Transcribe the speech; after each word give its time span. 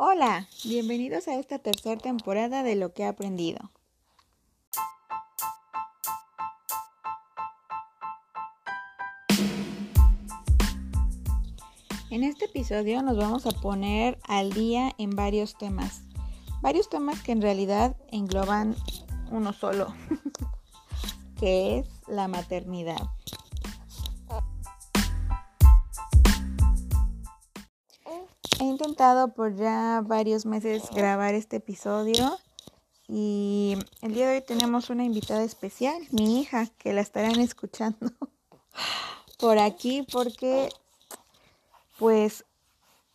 Hola, 0.00 0.48
bienvenidos 0.62 1.26
a 1.26 1.34
esta 1.34 1.58
tercera 1.58 2.00
temporada 2.00 2.62
de 2.62 2.76
Lo 2.76 2.92
que 2.92 3.02
he 3.02 3.06
aprendido. 3.06 3.72
En 12.10 12.22
este 12.22 12.44
episodio 12.44 13.02
nos 13.02 13.16
vamos 13.16 13.44
a 13.46 13.50
poner 13.50 14.20
al 14.28 14.52
día 14.52 14.92
en 14.98 15.16
varios 15.16 15.58
temas. 15.58 16.02
Varios 16.62 16.88
temas 16.88 17.20
que 17.20 17.32
en 17.32 17.42
realidad 17.42 17.96
engloban 18.12 18.76
uno 19.32 19.52
solo, 19.52 19.92
que 21.40 21.80
es 21.80 21.88
la 22.06 22.28
maternidad. 22.28 23.02
Intentado 28.78 29.34
por 29.34 29.56
ya 29.56 30.02
varios 30.06 30.46
meses 30.46 30.88
grabar 30.94 31.34
este 31.34 31.56
episodio 31.56 32.38
y 33.08 33.76
el 34.02 34.14
día 34.14 34.28
de 34.28 34.36
hoy 34.36 34.40
tenemos 34.40 34.88
una 34.88 35.02
invitada 35.02 35.42
especial, 35.42 36.00
mi 36.12 36.40
hija, 36.40 36.68
que 36.78 36.92
la 36.92 37.00
estarán 37.00 37.40
escuchando 37.40 38.12
por 39.40 39.58
aquí 39.58 40.06
porque 40.12 40.68
pues 41.98 42.44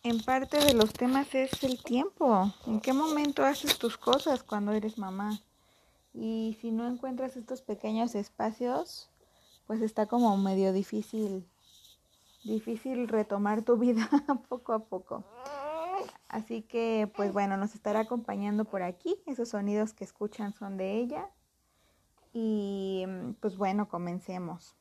en 0.02 0.22
parte 0.22 0.58
de 0.58 0.74
los 0.74 0.92
temas 0.92 1.34
es 1.34 1.62
el 1.62 1.82
tiempo. 1.82 2.52
¿En 2.66 2.82
qué 2.82 2.92
momento 2.92 3.42
haces 3.42 3.78
tus 3.78 3.96
cosas 3.96 4.42
cuando 4.42 4.72
eres 4.72 4.98
mamá? 4.98 5.40
Y 6.12 6.58
si 6.60 6.72
no 6.72 6.86
encuentras 6.86 7.38
estos 7.38 7.62
pequeños 7.62 8.14
espacios, 8.14 9.08
pues 9.66 9.80
está 9.80 10.04
como 10.04 10.36
medio 10.36 10.74
difícil 10.74 11.46
difícil 12.44 13.08
retomar 13.08 13.62
tu 13.62 13.76
vida 13.76 14.08
poco 14.48 14.72
a 14.72 14.84
poco. 14.84 15.24
Así 16.28 16.62
que, 16.62 17.10
pues 17.16 17.32
bueno, 17.32 17.56
nos 17.56 17.74
estará 17.74 18.00
acompañando 18.00 18.64
por 18.64 18.82
aquí. 18.82 19.16
Esos 19.26 19.50
sonidos 19.50 19.94
que 19.94 20.04
escuchan 20.04 20.52
son 20.52 20.76
de 20.76 20.98
ella. 20.98 21.30
Y 22.32 23.06
pues 23.40 23.56
bueno, 23.56 23.88
comencemos. 23.88 24.76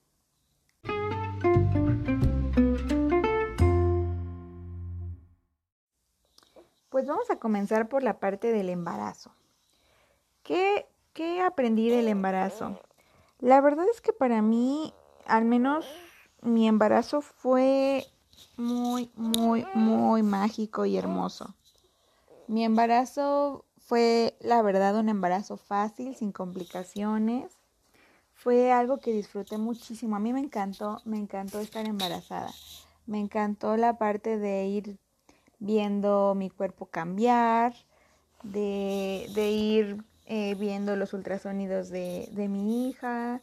Pues 6.89 7.07
vamos 7.07 7.29
a 7.31 7.37
comenzar 7.37 7.87
por 7.87 8.03
la 8.03 8.19
parte 8.19 8.51
del 8.51 8.69
embarazo. 8.69 9.31
¿Qué, 10.43 10.87
qué 11.13 11.41
aprendí 11.41 11.89
del 11.89 12.07
embarazo? 12.07 12.79
La 13.39 13.61
verdad 13.61 13.85
es 13.91 14.01
que 14.01 14.13
para 14.13 14.41
mí, 14.41 14.93
al 15.25 15.45
menos 15.45 15.87
mi 16.43 16.67
embarazo 16.67 17.21
fue 17.21 18.05
muy, 18.57 19.11
muy, 19.15 19.65
muy 19.73 20.23
mágico 20.23 20.85
y 20.85 20.97
hermoso. 20.97 21.55
Mi 22.47 22.63
embarazo 22.63 23.65
fue, 23.77 24.37
la 24.41 24.61
verdad, 24.61 24.97
un 24.97 25.09
embarazo 25.09 25.57
fácil, 25.57 26.15
sin 26.15 26.31
complicaciones. 26.31 27.51
Fue 28.33 28.71
algo 28.71 28.99
que 28.99 29.13
disfruté 29.13 29.57
muchísimo. 29.57 30.15
A 30.15 30.19
mí 30.19 30.33
me 30.33 30.39
encantó, 30.39 31.01
me 31.05 31.17
encantó 31.17 31.59
estar 31.59 31.85
embarazada. 31.85 32.51
Me 33.05 33.19
encantó 33.19 33.77
la 33.77 33.97
parte 33.97 34.37
de 34.37 34.65
ir 34.65 34.97
viendo 35.59 36.35
mi 36.35 36.49
cuerpo 36.49 36.85
cambiar, 36.87 37.73
de, 38.43 39.29
de 39.33 39.51
ir 39.51 40.03
eh, 40.25 40.55
viendo 40.55 40.95
los 40.95 41.13
ultrasonidos 41.13 41.89
de, 41.89 42.29
de 42.31 42.47
mi 42.49 42.89
hija, 42.89 43.41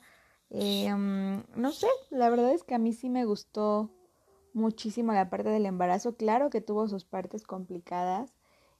Em, 0.50 1.44
no 1.54 1.70
sé, 1.72 1.86
la 2.10 2.28
verdad 2.28 2.52
es 2.52 2.64
que 2.64 2.74
a 2.74 2.78
mí 2.78 2.92
sí 2.92 3.08
me 3.08 3.24
gustó 3.24 3.90
muchísimo 4.52 5.12
la 5.12 5.30
parte 5.30 5.48
del 5.48 5.66
embarazo. 5.66 6.16
Claro 6.16 6.50
que 6.50 6.60
tuvo 6.60 6.88
sus 6.88 7.04
partes 7.04 7.44
complicadas. 7.44 8.32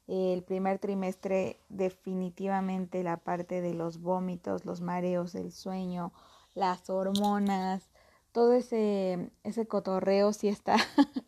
El 0.09 0.43
primer 0.43 0.81
trimestre 0.81 1.61
definitivamente 1.69 3.05
la 3.05 3.17
parte 3.19 3.61
de 3.61 3.75
los 3.75 4.01
vómitos, 4.01 4.65
los 4.65 4.81
mareos, 4.81 5.37
el 5.37 5.53
sueño, 5.53 6.13
las 6.55 6.91
hormonas, 6.91 7.89
todo 8.33 8.53
ese, 8.55 9.31
ese 9.45 9.67
cotorreo 9.67 10.33
sí 10.33 10.49
está, 10.49 10.77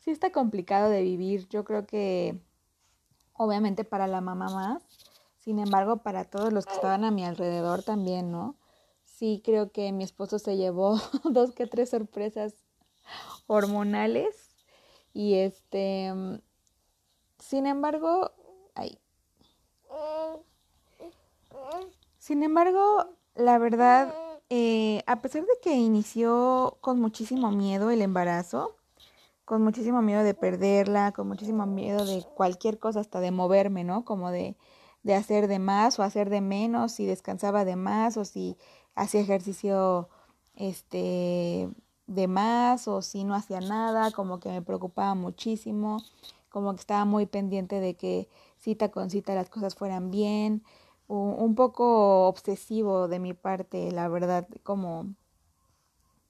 sí 0.00 0.10
está 0.10 0.32
complicado 0.32 0.90
de 0.90 1.02
vivir. 1.02 1.48
Yo 1.48 1.64
creo 1.64 1.86
que 1.86 2.40
obviamente 3.34 3.84
para 3.84 4.08
la 4.08 4.20
mamá 4.20 4.46
más, 4.46 4.82
sin 5.36 5.60
embargo 5.60 5.98
para 5.98 6.24
todos 6.24 6.52
los 6.52 6.66
que 6.66 6.74
estaban 6.74 7.04
a 7.04 7.12
mi 7.12 7.24
alrededor 7.24 7.84
también, 7.84 8.32
¿no? 8.32 8.56
Sí 9.18 9.42
creo 9.44 9.72
que 9.72 9.90
mi 9.90 10.04
esposo 10.04 10.38
se 10.38 10.56
llevó 10.56 10.96
dos 11.24 11.52
que 11.52 11.66
tres 11.66 11.90
sorpresas 11.90 12.54
hormonales 13.46 14.54
y 15.12 15.34
este 15.34 16.12
sin 17.38 17.66
embargo 17.66 18.30
ay, 18.74 18.98
sin 22.18 22.42
embargo 22.44 23.08
la 23.34 23.58
verdad 23.58 24.14
eh, 24.50 25.02
a 25.06 25.20
pesar 25.20 25.42
de 25.42 25.58
que 25.62 25.74
inició 25.74 26.78
con 26.80 27.00
muchísimo 27.00 27.50
miedo 27.50 27.90
el 27.90 28.02
embarazo 28.02 28.76
con 29.44 29.62
muchísimo 29.62 30.00
miedo 30.00 30.22
de 30.22 30.34
perderla 30.34 31.10
con 31.12 31.26
muchísimo 31.26 31.66
miedo 31.66 32.04
de 32.04 32.24
cualquier 32.36 32.78
cosa 32.78 33.00
hasta 33.00 33.18
de 33.18 33.32
moverme 33.32 33.82
no 33.82 34.04
como 34.04 34.30
de 34.30 34.56
de 35.02 35.14
hacer 35.14 35.48
de 35.48 35.58
más 35.58 35.98
o 35.98 36.02
hacer 36.02 36.28
de 36.28 36.40
menos 36.40 36.92
si 36.92 37.06
descansaba 37.06 37.64
de 37.64 37.76
más 37.76 38.16
o 38.16 38.24
si 38.24 38.56
hacía 38.98 39.20
ejercicio 39.20 40.08
este 40.56 41.70
de 42.06 42.26
más 42.26 42.88
o 42.88 43.02
si 43.02 43.24
no 43.24 43.34
hacía 43.34 43.60
nada, 43.60 44.10
como 44.12 44.40
que 44.40 44.48
me 44.48 44.62
preocupaba 44.62 45.14
muchísimo, 45.14 46.02
como 46.48 46.74
que 46.74 46.80
estaba 46.80 47.04
muy 47.04 47.26
pendiente 47.26 47.80
de 47.80 47.94
que 47.94 48.28
cita 48.56 48.90
con 48.90 49.10
cita 49.10 49.34
las 49.34 49.50
cosas 49.50 49.74
fueran 49.74 50.10
bien, 50.10 50.64
un, 51.06 51.54
poco 51.54 52.28
obsesivo 52.28 53.08
de 53.08 53.18
mi 53.18 53.32
parte, 53.32 53.90
la 53.92 54.08
verdad, 54.08 54.46
como, 54.62 55.14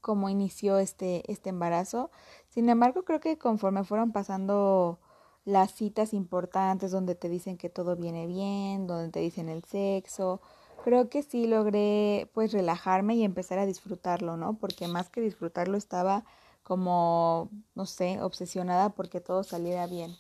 como 0.01 0.29
inició 0.29 0.79
este, 0.79 1.31
este 1.31 1.51
embarazo. 1.51 2.11
Sin 2.49 2.69
embargo, 2.69 3.05
creo 3.05 3.19
que 3.21 3.39
conforme 3.39 3.83
fueron 3.85 4.13
pasando 4.13 5.01
las 5.45 5.73
citas 5.73 6.13
importantes 6.15 6.93
donde 6.93 7.15
te 7.17 7.29
dicen 7.29 7.57
que 7.57 7.71
todo 7.71 7.97
viene 7.97 8.27
bien, 8.27 8.87
donde 8.87 9.11
te 9.11 9.21
dicen 9.21 9.49
el 9.49 9.65
sexo, 9.65 10.41
creo 10.83 11.09
que 11.09 11.23
sí 11.23 11.47
logré 11.47 12.31
pues 12.35 12.53
relajarme 12.53 13.15
y 13.15 13.25
empezar 13.25 13.59
a 13.59 13.67
disfrutarlo, 13.67 14.37
¿no? 14.37 14.55
Porque 14.55 14.89
más 14.89 15.09
que 15.09 15.21
disfrutarlo 15.21 15.77
estaba 15.77 16.25
como, 16.63 17.49
no 17.75 17.87
sé, 17.87 18.21
obsesionada 18.23 18.91
porque 18.91 19.21
todo 19.21 19.43
saliera 19.43 19.87
bien. 19.87 20.15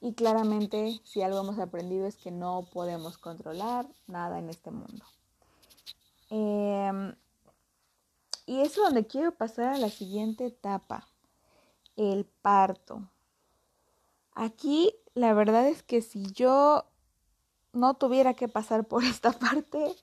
Y 0.00 0.14
claramente 0.14 0.98
si 1.04 1.22
algo 1.22 1.40
hemos 1.40 1.58
aprendido 1.58 2.06
es 2.06 2.16
que 2.16 2.30
no 2.30 2.66
podemos 2.72 3.18
controlar 3.18 3.86
nada 4.06 4.38
en 4.38 4.48
este 4.48 4.70
mundo. 4.70 5.04
Em, 6.30 7.14
y 8.46 8.60
es 8.60 8.74
donde 8.76 9.06
quiero 9.06 9.32
pasar 9.32 9.74
a 9.74 9.78
la 9.78 9.90
siguiente 9.90 10.46
etapa, 10.46 11.06
el 11.96 12.24
parto. 12.24 13.02
Aquí 14.34 14.94
la 15.14 15.34
verdad 15.34 15.68
es 15.68 15.82
que 15.82 16.00
si 16.00 16.32
yo 16.32 16.86
no 17.72 17.94
tuviera 17.94 18.34
que 18.34 18.48
pasar 18.48 18.84
por 18.84 19.04
esta 19.04 19.32
parte, 19.32 19.94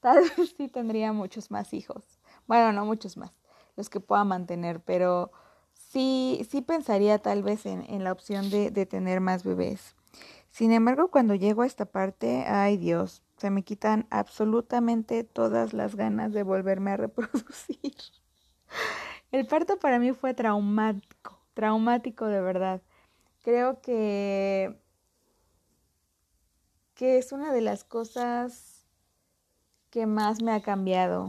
tal 0.00 0.24
vez 0.36 0.54
sí 0.56 0.68
tendría 0.68 1.12
muchos 1.12 1.50
más 1.50 1.72
hijos. 1.72 2.04
Bueno, 2.46 2.72
no 2.72 2.84
muchos 2.84 3.16
más, 3.16 3.32
los 3.76 3.90
que 3.90 4.00
pueda 4.00 4.24
mantener, 4.24 4.80
pero 4.80 5.32
sí, 5.74 6.46
sí 6.48 6.62
pensaría 6.62 7.18
tal 7.18 7.42
vez 7.42 7.66
en, 7.66 7.82
en 7.88 8.04
la 8.04 8.12
opción 8.12 8.50
de, 8.50 8.70
de 8.70 8.86
tener 8.86 9.20
más 9.20 9.44
bebés. 9.44 9.96
Sin 10.50 10.72
embargo, 10.72 11.10
cuando 11.10 11.34
llego 11.34 11.62
a 11.62 11.66
esta 11.66 11.84
parte, 11.84 12.44
ay 12.46 12.78
Dios, 12.78 13.22
se 13.36 13.50
me 13.50 13.62
quitan 13.62 14.06
absolutamente 14.10 15.24
todas 15.24 15.74
las 15.74 15.96
ganas 15.96 16.32
de 16.32 16.42
volverme 16.42 16.92
a 16.92 16.96
reproducir. 16.96 17.94
El 19.30 19.46
parto 19.46 19.78
para 19.78 19.98
mí 19.98 20.12
fue 20.12 20.34
traumático, 20.34 21.38
traumático 21.54 22.26
de 22.26 22.40
verdad. 22.40 22.80
Creo 23.42 23.80
que 23.80 24.80
que 26.96 27.18
es 27.18 27.30
una 27.30 27.52
de 27.52 27.60
las 27.60 27.84
cosas 27.84 28.86
que 29.90 30.06
más 30.06 30.42
me 30.42 30.52
ha 30.52 30.62
cambiado. 30.62 31.28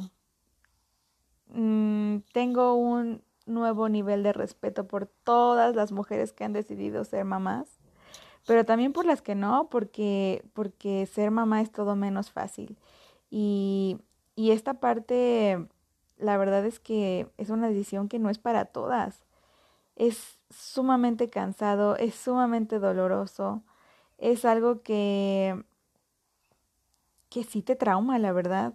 Mm, 1.49 2.19
tengo 2.31 2.73
un 2.75 3.21
nuevo 3.45 3.89
nivel 3.89 4.23
de 4.23 4.33
respeto 4.33 4.87
por 4.87 5.07
todas 5.07 5.75
las 5.75 5.91
mujeres 5.91 6.33
que 6.33 6.45
han 6.45 6.53
decidido 6.53 7.03
ser 7.03 7.25
mamás, 7.25 7.67
pero 8.45 8.65
también 8.65 8.93
por 8.93 9.05
las 9.05 9.21
que 9.21 9.35
no, 9.35 9.69
porque, 9.69 10.43
porque 10.53 11.05
ser 11.05 11.31
mamá 11.31 11.61
es 11.61 11.71
todo 11.71 11.97
menos 11.97 12.31
fácil. 12.31 12.77
Y, 13.29 13.99
y 14.35 14.51
esta 14.51 14.75
parte, 14.75 15.67
la 16.17 16.37
verdad 16.37 16.65
es 16.65 16.79
que 16.79 17.27
es 17.37 17.49
una 17.49 17.67
decisión 17.67 18.07
que 18.07 18.19
no 18.19 18.29
es 18.29 18.39
para 18.39 18.65
todas. 18.65 19.25
Es 19.97 20.39
sumamente 20.49 21.29
cansado, 21.29 21.97
es 21.97 22.15
sumamente 22.15 22.79
doloroso 22.79 23.63
es 24.17 24.45
algo 24.45 24.81
que, 24.81 25.63
que 27.29 27.43
sí 27.43 27.61
te 27.61 27.75
trauma, 27.75 28.19
la 28.19 28.31
verdad. 28.31 28.73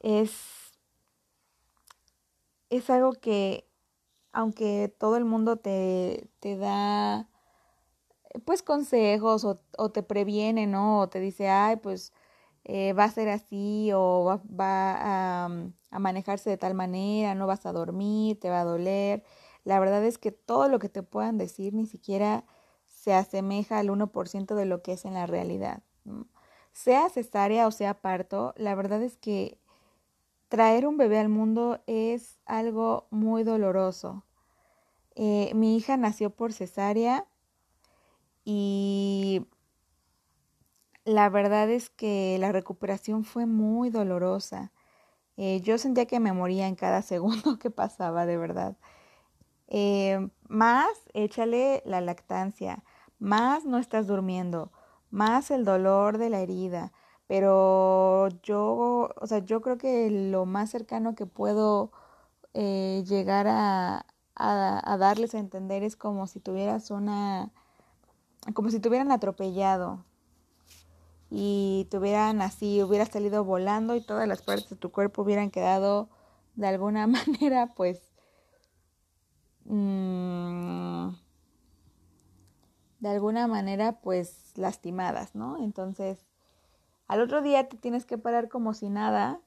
Es, 0.00 0.72
es 2.70 2.90
algo 2.90 3.12
que, 3.12 3.68
aunque 4.32 4.94
todo 4.98 5.16
el 5.16 5.24
mundo 5.24 5.56
te, 5.56 6.28
te 6.40 6.56
da 6.56 7.28
pues 8.44 8.62
consejos 8.62 9.44
o, 9.44 9.90
te 9.90 10.02
previene, 10.02 10.66
¿no? 10.66 11.00
O 11.00 11.08
te 11.08 11.20
dice, 11.20 11.48
ay, 11.48 11.76
pues 11.76 12.12
eh, 12.64 12.92
va 12.92 13.04
a 13.04 13.10
ser 13.10 13.28
así 13.28 13.90
o 13.94 14.24
va, 14.24 14.42
va 14.48 15.46
a, 15.46 15.50
a, 15.90 15.98
manejarse 15.98 16.50
de 16.50 16.56
tal 16.56 16.74
manera, 16.74 17.34
no 17.34 17.46
vas 17.46 17.66
a 17.66 17.72
dormir, 17.72 18.38
te 18.38 18.50
va 18.50 18.60
a 18.60 18.64
doler. 18.64 19.24
La 19.64 19.80
verdad 19.80 20.04
es 20.04 20.18
que 20.18 20.32
todo 20.32 20.68
lo 20.68 20.78
que 20.78 20.88
te 20.88 21.02
puedan 21.02 21.38
decir 21.38 21.74
ni 21.74 21.86
siquiera 21.86 22.44
se 23.00 23.14
asemeja 23.14 23.78
al 23.78 23.88
1% 23.88 24.54
de 24.54 24.66
lo 24.66 24.82
que 24.82 24.92
es 24.92 25.06
en 25.06 25.14
la 25.14 25.26
realidad. 25.26 25.82
Sea 26.74 27.08
cesárea 27.08 27.66
o 27.66 27.70
sea 27.70 27.94
parto, 27.94 28.52
la 28.58 28.74
verdad 28.74 29.02
es 29.02 29.16
que 29.16 29.58
traer 30.48 30.86
un 30.86 30.98
bebé 30.98 31.18
al 31.18 31.30
mundo 31.30 31.82
es 31.86 32.38
algo 32.44 33.06
muy 33.10 33.42
doloroso. 33.42 34.26
Eh, 35.14 35.50
mi 35.54 35.78
hija 35.78 35.96
nació 35.96 36.28
por 36.28 36.52
cesárea 36.52 37.26
y 38.44 39.46
la 41.06 41.30
verdad 41.30 41.70
es 41.70 41.88
que 41.88 42.36
la 42.38 42.52
recuperación 42.52 43.24
fue 43.24 43.46
muy 43.46 43.88
dolorosa. 43.88 44.72
Eh, 45.38 45.62
yo 45.62 45.78
sentía 45.78 46.04
que 46.04 46.20
me 46.20 46.34
moría 46.34 46.68
en 46.68 46.74
cada 46.74 47.00
segundo 47.14 47.58
que 47.58 47.70
pasaba, 47.70 48.26
de 48.26 48.36
verdad. 48.36 48.76
Eh, 49.68 50.28
más 50.48 50.90
échale 51.14 51.80
la 51.86 52.00
lactancia, 52.00 52.82
más 53.20 53.64
no 53.66 53.78
estás 53.78 54.08
durmiendo, 54.08 54.72
más 55.10 55.50
el 55.52 55.64
dolor 55.64 56.18
de 56.18 56.30
la 56.30 56.40
herida. 56.40 56.92
Pero 57.28 58.28
yo, 58.42 59.10
o 59.14 59.26
sea, 59.26 59.38
yo 59.38 59.60
creo 59.60 59.78
que 59.78 60.10
lo 60.10 60.46
más 60.46 60.70
cercano 60.70 61.14
que 61.14 61.26
puedo 61.26 61.92
eh, 62.54 63.04
llegar 63.06 63.46
a, 63.48 64.04
darles 64.98 65.34
a 65.34 65.38
entender 65.38 65.84
es 65.84 65.96
como 65.96 66.26
si 66.26 66.40
tuvieras 66.40 66.90
una, 66.90 67.52
como 68.54 68.70
si 68.70 68.80
tuvieran 68.80 69.12
atropellado 69.12 70.04
y 71.30 71.86
tuvieran 71.90 72.42
así, 72.42 72.82
hubieras 72.82 73.10
salido 73.10 73.44
volando 73.44 73.94
y 73.94 74.00
todas 74.00 74.26
las 74.26 74.42
partes 74.42 74.70
de 74.70 74.76
tu 74.76 74.90
cuerpo 74.90 75.22
hubieran 75.22 75.50
quedado 75.50 76.08
de 76.56 76.66
alguna 76.66 77.06
manera, 77.06 77.74
pues, 77.76 78.00
mmm, 79.66 81.10
de 83.00 83.08
alguna 83.08 83.46
manera, 83.46 84.00
pues, 84.00 84.52
lastimadas, 84.56 85.34
¿no? 85.34 85.62
Entonces, 85.62 86.26
al 87.08 87.20
otro 87.20 87.42
día 87.42 87.68
te 87.68 87.76
tienes 87.76 88.06
que 88.06 88.18
parar 88.18 88.48
como 88.48 88.74
si 88.74 88.90
nada 88.90 89.40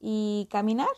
y 0.00 0.48
caminar. 0.50 0.88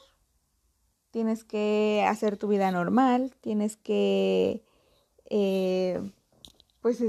Tienes 1.10 1.44
que 1.44 2.04
hacer 2.06 2.36
tu 2.36 2.48
vida 2.48 2.70
normal, 2.70 3.34
tienes 3.40 3.76
que, 3.76 4.62
eh, 5.30 6.12
pues, 6.82 7.02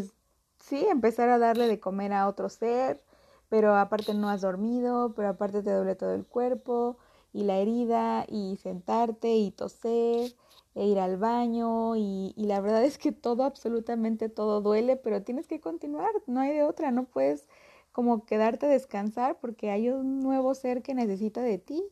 sí, 0.60 0.86
empezar 0.90 1.30
a 1.30 1.40
darle 1.40 1.68
de 1.68 1.80
comer 1.80 2.14
a 2.14 2.28
otro 2.28 2.50
ser, 2.50 3.04
pero 3.50 3.76
aparte 3.76 4.14
no 4.14 4.30
has 4.30 4.42
dormido, 4.42 5.14
pero 5.14 5.30
aparte 5.30 5.62
te 5.64 5.74
duele 5.74 5.96
todo 5.96 6.14
el 6.14 6.26
cuerpo 6.26 6.98
y 7.34 7.44
la 7.44 7.58
herida 7.58 8.26
y 8.30 8.58
sentarte 8.58 9.36
y 9.36 9.52
toser 9.52 10.36
e 10.78 10.86
ir 10.86 11.00
al 11.00 11.18
baño 11.18 11.96
y, 11.96 12.34
la 12.38 12.62
verdad 12.62 12.86
es 12.86 13.00
que 13.00 13.12
todo, 13.12 13.44
absolutamente 13.44 14.30
todo 14.30 14.62
duele, 14.62 14.96
pero 14.96 15.24
tienes 15.24 15.48
que 15.48 15.60
continuar, 15.60 16.12
no 16.28 16.40
hay 16.40 16.54
de 16.54 16.64
otra, 16.64 16.92
no 16.92 17.06
puedes 17.06 17.48
como 17.92 18.26
quedarte 18.26 18.68
a 18.68 18.70
descansar 18.70 19.40
porque 19.40 19.72
hay 19.72 19.90
un 19.90 20.20
nuevo 20.20 20.54
ser 20.54 20.84
que 20.84 20.94
necesita 20.94 21.42
de 21.42 21.58
ti, 21.58 21.84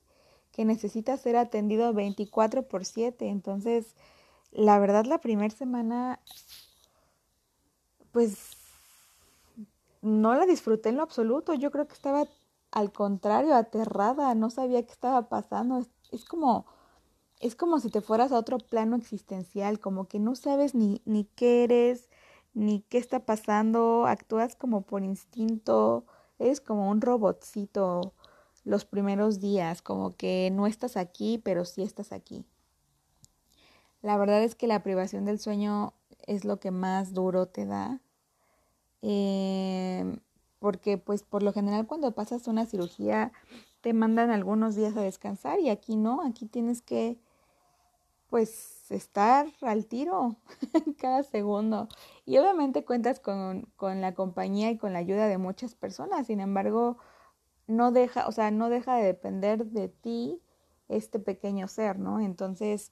que 0.51 0.65
necesita 0.65 1.17
ser 1.17 1.35
atendido 1.35 1.93
24 1.93 2.67
por 2.67 2.85
7, 2.85 3.27
entonces 3.27 3.95
la 4.51 4.77
verdad 4.77 5.05
la 5.05 5.17
primera 5.17 5.53
semana 5.53 6.19
pues 8.11 8.51
no 10.03 10.35
la 10.35 10.45
disfruté 10.45 10.89
en 10.89 10.97
lo 10.97 11.03
absoluto, 11.03 11.55
yo 11.55 11.71
creo 11.71 11.87
que 11.87 11.95
estaba 11.95 12.27
al 12.69 12.91
contrario, 12.91 13.55
aterrada, 13.55 14.35
no 14.35 14.51
sabía 14.51 14.85
qué 14.85 14.91
estaba 14.91 15.27
pasando, 15.27 15.83
es 16.11 16.25
como 16.25 16.67
es 17.39 17.55
como 17.55 17.79
si 17.79 17.89
te 17.89 18.01
fueras 18.01 18.31
a 18.31 18.37
otro 18.37 18.57
plano 18.57 18.95
existencial, 18.95 19.79
como 19.79 20.07
que 20.07 20.19
no 20.19 20.35
sabes 20.35 20.75
ni, 20.75 21.01
ni 21.05 21.25
qué 21.25 21.63
eres, 21.63 22.09
ni 22.53 22.81
qué 22.81 22.97
está 22.97 23.25
pasando, 23.25 24.05
actúas 24.07 24.55
como 24.55 24.81
por 24.81 25.03
instinto, 25.03 26.05
eres 26.39 26.61
como 26.61 26.89
un 26.89 27.01
robotcito 27.01 28.13
los 28.63 28.85
primeros 28.85 29.39
días, 29.39 29.81
como 29.81 30.15
que 30.15 30.49
no 30.51 30.65
estás 30.65 30.97
aquí, 30.97 31.39
pero 31.43 31.65
sí 31.65 31.83
estás 31.83 32.11
aquí. 32.11 32.45
La 34.01 34.17
verdad 34.17 34.43
es 34.43 34.55
que 34.55 34.67
la 34.67 34.83
privación 34.83 35.25
del 35.25 35.39
sueño 35.39 35.93
es 36.25 36.45
lo 36.45 36.59
que 36.59 36.71
más 36.71 37.13
duro 37.13 37.47
te 37.47 37.65
da, 37.65 38.01
eh, 39.01 40.19
porque 40.59 40.97
pues 40.97 41.23
por 41.23 41.43
lo 41.43 41.53
general 41.53 41.85
cuando 41.85 42.13
pasas 42.13 42.47
una 42.47 42.65
cirugía 42.65 43.31
te 43.81 43.93
mandan 43.93 44.31
algunos 44.31 44.75
días 44.75 44.97
a 44.97 45.01
descansar 45.01 45.59
y 45.59 45.69
aquí 45.69 45.95
no, 45.95 46.23
aquí 46.23 46.47
tienes 46.47 46.81
que 46.81 47.19
pues 48.35 48.91
estar 48.91 49.47
al 49.61 49.85
tiro 49.85 50.35
cada 50.99 51.23
segundo. 51.23 51.87
Y 52.25 52.37
obviamente 52.37 52.83
cuentas 52.83 53.21
con, 53.21 53.61
con, 53.77 54.01
la 54.01 54.13
compañía 54.13 54.69
y 54.71 54.77
con 54.77 54.91
la 54.91 54.99
ayuda 54.99 55.29
de 55.29 55.37
muchas 55.37 55.73
personas, 55.73 56.27
sin 56.27 56.41
embargo, 56.41 56.97
no 57.65 57.93
deja, 57.93 58.27
o 58.27 58.33
sea, 58.33 58.51
no 58.51 58.67
deja 58.67 58.97
de 58.97 59.05
depender 59.05 59.67
de 59.67 59.87
ti 59.87 60.41
este 60.89 61.17
pequeño 61.17 61.69
ser, 61.69 61.97
¿no? 61.97 62.19
Entonces, 62.19 62.91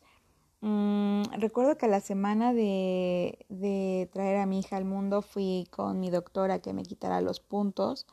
mmm, 0.62 1.24
recuerdo 1.34 1.78
que 1.78 1.90
la 1.90 2.00
semana 2.00 2.54
de, 2.54 3.46
de 3.50 4.10
traer 4.14 4.38
a 4.38 4.46
mi 4.46 4.60
hija 4.60 4.78
al 4.78 4.86
mundo 4.86 5.22
fui 5.22 5.68
con 5.72 6.00
mi 6.00 6.10
doctora 6.10 6.60
que 6.60 6.72
me 6.72 6.84
quitara 6.84 7.20
los 7.20 7.42
puntos 7.42 8.08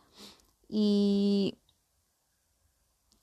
y 0.68 1.59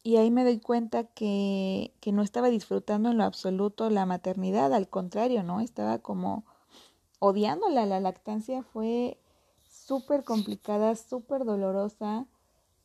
y 0.08 0.16
ahí 0.16 0.32
me 0.32 0.46
doy 0.46 0.58
cuenta 0.62 1.04
que, 1.04 1.92
que, 2.00 2.14
no 2.14 2.22
estaba 2.22 2.48
disfrutando 2.48 3.12
en 3.12 3.18
lo 3.18 3.26
absoluto 3.26 3.90
la 3.90 4.06
maternidad, 4.06 4.74
al 4.74 4.88
contrario, 4.88 5.44
¿no? 5.44 5.60
Estaba 5.60 6.00
como 6.00 6.46
odiándola. 7.20 7.86
La 7.86 8.00
lactancia 8.00 8.64
fue 8.64 9.18
súper 9.70 10.24
complicada, 10.24 10.96
súper 10.96 11.44
dolorosa, 11.44 12.26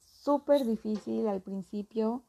súper 0.04 0.66
difícil 0.66 1.28
al 1.28 1.40
principio. 1.40 2.24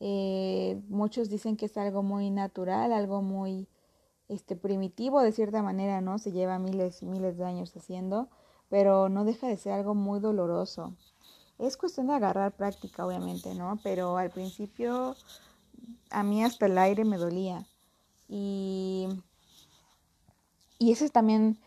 Eh, 0.00 0.82
muchos 0.88 1.30
dicen 1.30 1.56
que 1.56 1.66
es 1.66 1.76
algo 1.76 2.02
muy 2.02 2.30
natural, 2.30 2.92
algo 2.92 3.22
muy 3.22 3.68
este, 4.28 4.56
primitivo 4.56 5.20
de 5.22 5.30
cierta 5.30 5.62
manera, 5.62 6.00
¿no? 6.00 6.18
Se 6.18 6.32
lleva 6.32 6.58
miles 6.58 7.00
y 7.00 7.06
miles 7.06 7.36
de 7.36 7.44
años 7.44 7.76
haciendo, 7.76 8.28
pero 8.68 9.08
no 9.08 9.24
deja 9.24 9.46
de 9.46 9.56
ser 9.56 9.74
algo 9.74 9.94
muy 9.94 10.18
doloroso. 10.18 10.96
Es 11.58 11.76
cuestión 11.76 12.08
de 12.08 12.14
agarrar 12.14 12.52
práctica, 12.52 13.06
obviamente, 13.06 13.54
¿no? 13.54 13.78
Pero 13.82 14.16
al 14.16 14.30
principio 14.30 15.16
a 16.10 16.22
mí 16.22 16.44
hasta 16.44 16.66
el 16.66 16.78
aire 16.78 17.04
me 17.04 17.16
dolía. 17.16 17.64
Y, 18.28 19.08
y 20.78 20.92
ese 20.92 21.04
es 21.04 21.12
también, 21.12 21.58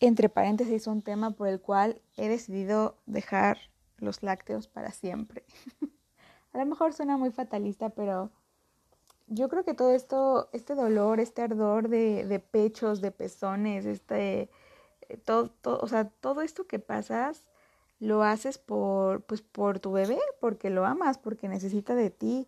entre 0.00 0.28
paréntesis, 0.28 0.86
un 0.86 1.02
tema 1.02 1.30
por 1.30 1.48
el 1.48 1.60
cual 1.60 2.00
he 2.16 2.28
decidido 2.28 2.96
dejar 3.06 3.58
los 3.98 4.22
lácteos 4.22 4.68
para 4.68 4.92
siempre. 4.92 5.44
a 6.52 6.58
lo 6.58 6.66
mejor 6.66 6.92
suena 6.92 7.16
muy 7.16 7.30
fatalista, 7.30 7.90
pero 7.90 8.30
yo 9.26 9.48
creo 9.48 9.64
que 9.64 9.74
todo 9.74 9.90
esto, 9.90 10.48
este 10.52 10.74
dolor, 10.74 11.20
este 11.20 11.42
ardor 11.42 11.88
de, 11.88 12.26
de 12.26 12.40
pechos, 12.40 13.00
de 13.00 13.10
pezones, 13.10 13.86
este, 13.86 14.50
eh, 15.08 15.16
todo, 15.24 15.50
todo, 15.50 15.78
o 15.80 15.88
sea, 15.88 16.08
todo 16.08 16.42
esto 16.42 16.66
que 16.66 16.78
pasas, 16.78 17.44
lo 18.04 18.22
haces 18.22 18.58
por, 18.58 19.22
pues, 19.22 19.42
por 19.42 19.80
tu 19.80 19.92
bebé, 19.92 20.18
porque 20.40 20.70
lo 20.70 20.84
amas, 20.84 21.18
porque 21.18 21.48
necesita 21.48 21.94
de 21.94 22.10
ti. 22.10 22.46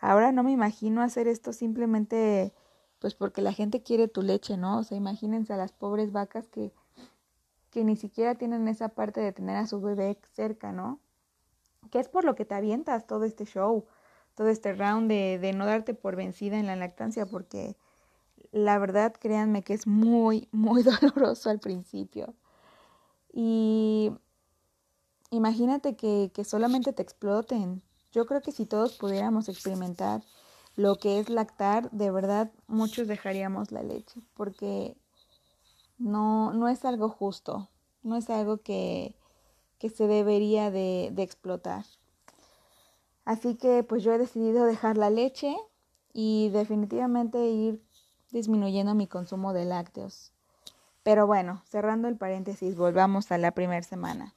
Ahora 0.00 0.32
no 0.32 0.42
me 0.42 0.52
imagino 0.52 1.02
hacer 1.02 1.26
esto 1.26 1.52
simplemente, 1.52 2.52
pues 2.98 3.14
porque 3.14 3.42
la 3.42 3.52
gente 3.52 3.82
quiere 3.82 4.06
tu 4.08 4.22
leche, 4.22 4.56
¿no? 4.56 4.78
O 4.78 4.84
sea, 4.84 4.96
imagínense 4.96 5.52
a 5.52 5.56
las 5.56 5.72
pobres 5.72 6.12
vacas 6.12 6.46
que, 6.48 6.72
que 7.70 7.84
ni 7.84 7.96
siquiera 7.96 8.34
tienen 8.34 8.68
esa 8.68 8.90
parte 8.90 9.20
de 9.20 9.32
tener 9.32 9.56
a 9.56 9.66
su 9.66 9.80
bebé 9.80 10.18
cerca, 10.34 10.72
¿no? 10.72 11.00
Que 11.90 12.00
es 12.00 12.08
por 12.08 12.24
lo 12.24 12.34
que 12.34 12.44
te 12.44 12.54
avientas 12.54 13.06
todo 13.06 13.24
este 13.24 13.44
show, 13.46 13.86
todo 14.34 14.48
este 14.48 14.74
round 14.74 15.08
de, 15.08 15.38
de 15.38 15.52
no 15.54 15.64
darte 15.64 15.94
por 15.94 16.16
vencida 16.16 16.58
en 16.58 16.66
la 16.66 16.76
lactancia, 16.76 17.26
porque 17.26 17.76
la 18.52 18.78
verdad, 18.78 19.14
créanme 19.18 19.62
que 19.62 19.74
es 19.74 19.86
muy, 19.86 20.48
muy 20.52 20.82
doloroso 21.00 21.50
al 21.50 21.60
principio. 21.60 22.34
Y 23.32 24.12
Imagínate 25.30 25.96
que, 25.96 26.30
que 26.34 26.44
solamente 26.44 26.92
te 26.92 27.02
exploten. 27.02 27.82
Yo 28.12 28.26
creo 28.26 28.40
que 28.40 28.52
si 28.52 28.64
todos 28.64 28.94
pudiéramos 28.94 29.48
experimentar 29.48 30.22
lo 30.76 30.96
que 30.96 31.18
es 31.18 31.28
lactar, 31.28 31.90
de 31.90 32.10
verdad 32.10 32.50
muchos 32.66 33.08
dejaríamos 33.08 33.72
la 33.72 33.82
leche, 33.82 34.22
porque 34.34 34.96
no, 35.98 36.52
no 36.52 36.68
es 36.68 36.84
algo 36.84 37.08
justo, 37.08 37.68
no 38.02 38.16
es 38.16 38.30
algo 38.30 38.58
que, 38.58 39.14
que 39.78 39.90
se 39.90 40.06
debería 40.06 40.70
de, 40.70 41.10
de 41.12 41.22
explotar. 41.22 41.84
Así 43.24 43.56
que 43.56 43.82
pues 43.82 44.02
yo 44.02 44.12
he 44.14 44.18
decidido 44.18 44.64
dejar 44.64 44.96
la 44.96 45.10
leche 45.10 45.54
y 46.14 46.48
definitivamente 46.50 47.46
ir 47.48 47.82
disminuyendo 48.30 48.94
mi 48.94 49.06
consumo 49.06 49.52
de 49.52 49.66
lácteos. 49.66 50.32
Pero 51.02 51.26
bueno, 51.26 51.62
cerrando 51.66 52.08
el 52.08 52.16
paréntesis, 52.16 52.76
volvamos 52.76 53.30
a 53.30 53.38
la 53.38 53.52
primera 53.52 53.82
semana. 53.82 54.34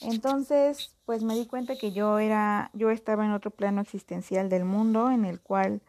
Entonces, 0.00 0.94
pues 1.04 1.22
me 1.22 1.34
di 1.34 1.46
cuenta 1.46 1.76
que 1.76 1.92
yo 1.92 2.18
era, 2.18 2.70
yo 2.72 2.90
estaba 2.90 3.24
en 3.24 3.32
otro 3.32 3.50
plano 3.50 3.80
existencial 3.80 4.48
del 4.48 4.64
mundo, 4.64 5.10
en 5.10 5.24
el 5.24 5.40
cual 5.40 5.80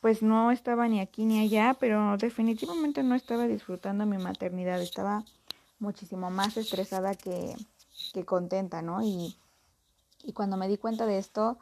pues 0.00 0.22
no 0.22 0.50
estaba 0.50 0.88
ni 0.88 1.00
aquí 1.00 1.26
ni 1.26 1.40
allá, 1.40 1.76
pero 1.78 2.16
definitivamente 2.16 3.02
no 3.02 3.14
estaba 3.14 3.46
disfrutando 3.46 4.06
mi 4.06 4.16
maternidad, 4.16 4.80
estaba 4.80 5.24
muchísimo 5.78 6.30
más 6.30 6.56
estresada 6.56 7.14
que, 7.14 7.54
que 8.14 8.24
contenta, 8.24 8.80
¿no? 8.80 9.02
Y, 9.02 9.36
y, 10.24 10.32
cuando 10.32 10.56
me 10.56 10.68
di 10.68 10.78
cuenta 10.78 11.04
de 11.04 11.18
esto, 11.18 11.58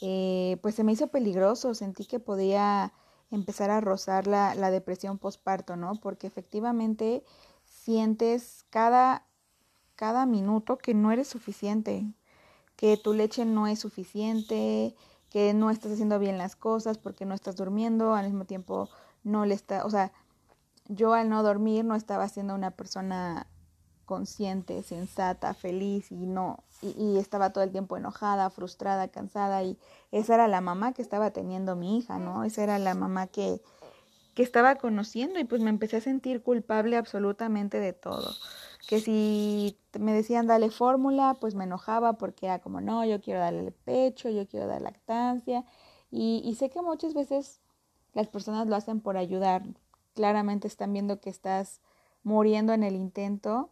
eh, 0.00 0.58
pues 0.62 0.74
se 0.74 0.84
me 0.84 0.92
hizo 0.92 1.08
peligroso, 1.08 1.74
sentí 1.74 2.06
que 2.06 2.18
podía 2.18 2.92
empezar 3.30 3.70
a 3.70 3.80
rozar 3.80 4.26
la, 4.26 4.54
la 4.54 4.70
depresión 4.70 5.18
postparto, 5.18 5.76
¿no? 5.76 5.94
Porque 6.00 6.26
efectivamente 6.26 7.24
sientes 7.64 8.64
cada, 8.70 9.25
cada 9.96 10.26
minuto 10.26 10.78
que 10.78 10.94
no 10.94 11.10
eres 11.10 11.28
suficiente, 11.28 12.06
que 12.76 12.96
tu 12.96 13.14
leche 13.14 13.44
no 13.44 13.66
es 13.66 13.80
suficiente, 13.80 14.94
que 15.30 15.54
no 15.54 15.70
estás 15.70 15.92
haciendo 15.92 16.18
bien 16.18 16.38
las 16.38 16.56
cosas 16.56 16.98
porque 16.98 17.24
no 17.24 17.34
estás 17.34 17.56
durmiendo, 17.56 18.14
al 18.14 18.26
mismo 18.26 18.44
tiempo 18.44 18.88
no 19.24 19.44
le 19.44 19.54
está, 19.54 19.84
o 19.84 19.90
sea, 19.90 20.12
yo 20.88 21.14
al 21.14 21.28
no 21.28 21.42
dormir 21.42 21.84
no 21.84 21.96
estaba 21.96 22.28
siendo 22.28 22.54
una 22.54 22.70
persona 22.70 23.46
consciente, 24.04 24.82
sensata, 24.82 25.52
feliz 25.52 26.12
y 26.12 26.26
no, 26.26 26.62
y, 26.80 27.18
estaba 27.18 27.50
todo 27.50 27.64
el 27.64 27.72
tiempo 27.72 27.96
enojada, 27.96 28.48
frustrada, 28.50 29.08
cansada 29.08 29.62
y 29.64 29.78
esa 30.12 30.34
era 30.34 30.48
la 30.48 30.60
mamá 30.60 30.92
que 30.92 31.02
estaba 31.02 31.32
teniendo 31.32 31.74
mi 31.74 31.98
hija, 31.98 32.18
¿no? 32.18 32.44
Esa 32.44 32.62
era 32.62 32.78
la 32.78 32.94
mamá 32.94 33.26
que, 33.26 33.60
que 34.34 34.42
estaba 34.42 34.76
conociendo 34.76 35.40
y 35.40 35.44
pues 35.44 35.60
me 35.60 35.70
empecé 35.70 35.96
a 35.96 36.00
sentir 36.00 36.42
culpable 36.42 36.96
absolutamente 36.96 37.80
de 37.80 37.92
todo. 37.92 38.30
Que 38.86 39.00
si 39.00 39.76
me 39.98 40.12
decían 40.12 40.46
dale 40.46 40.70
fórmula, 40.70 41.36
pues 41.40 41.54
me 41.54 41.64
enojaba 41.64 42.14
porque 42.14 42.46
era 42.46 42.60
como, 42.60 42.80
no, 42.80 43.04
yo 43.04 43.20
quiero 43.20 43.40
darle 43.40 43.60
el 43.60 43.72
pecho, 43.72 44.28
yo 44.30 44.46
quiero 44.46 44.66
dar 44.66 44.82
lactancia. 44.82 45.64
Y, 46.10 46.54
sé 46.58 46.70
que 46.70 46.80
muchas 46.82 47.14
veces 47.14 47.60
las 48.14 48.28
personas 48.28 48.66
lo 48.66 48.76
hacen 48.76 49.00
por 49.00 49.16
ayudar. 49.16 49.64
Claramente 50.14 50.68
están 50.68 50.92
viendo 50.92 51.20
que 51.20 51.30
estás 51.30 51.80
muriendo 52.22 52.72
en 52.72 52.82
el 52.82 52.94
intento 52.96 53.70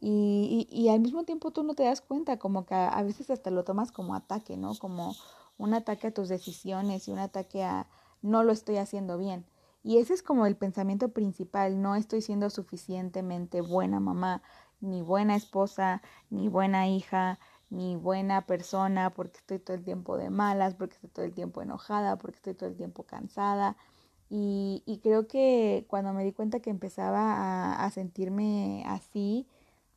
y, 0.00 0.88
al 0.90 1.00
mismo 1.00 1.24
tiempo 1.24 1.50
tú 1.50 1.62
no 1.62 1.74
te 1.74 1.84
das 1.84 2.00
cuenta, 2.00 2.38
como 2.38 2.66
que 2.66 2.74
a, 2.74 2.88
a, 2.88 3.02
veces 3.02 3.30
hasta 3.30 3.50
lo 3.50 3.64
tomas 3.64 3.92
como 3.92 4.14
ataque, 4.14 4.56
¿no? 4.56 4.74
Como 4.76 5.14
un 5.56 5.74
ataque 5.74 6.08
a 6.08 6.14
tus 6.14 6.28
decisiones 6.28 7.08
y 7.08 7.12
un 7.12 7.18
ataque 7.18 7.64
a 7.64 7.86
no 8.22 8.44
lo 8.44 8.52
estoy 8.52 8.76
haciendo 8.76 9.18
bien. 9.18 9.46
Y 9.82 9.98
ese 9.98 10.12
es 10.14 10.22
como 10.22 10.46
el 10.46 10.56
pensamiento 10.56 11.10
principal, 11.10 11.80
no 11.80 11.94
estoy 11.94 12.20
siendo 12.20 12.50
suficientemente 12.50 13.60
buena 13.60 14.00
mamá, 14.00 14.42
ni 14.80 15.02
buena 15.02 15.36
esposa, 15.36 16.02
ni 16.30 16.48
buena 16.48 16.88
hija, 16.88 17.38
ni 17.70 17.96
buena 17.96 18.46
persona, 18.46 19.10
porque 19.10 19.38
estoy 19.38 19.58
todo 19.58 19.76
el 19.76 19.84
tiempo 19.84 20.16
de 20.16 20.30
malas, 20.30 20.74
porque 20.74 20.94
estoy 20.94 21.10
todo 21.10 21.24
el 21.24 21.34
tiempo 21.34 21.62
enojada, 21.62 22.16
porque 22.18 22.36
estoy 22.36 22.54
todo 22.54 22.68
el 22.68 22.76
tiempo 22.76 23.04
cansada. 23.04 23.76
Y, 24.30 24.82
y 24.86 24.98
creo 24.98 25.26
que 25.28 25.86
cuando 25.88 26.12
me 26.12 26.24
di 26.24 26.32
cuenta 26.32 26.60
que 26.60 26.70
empezaba 26.70 27.34
a, 27.34 27.84
a 27.84 27.90
sentirme 27.90 28.84
así, 28.86 29.46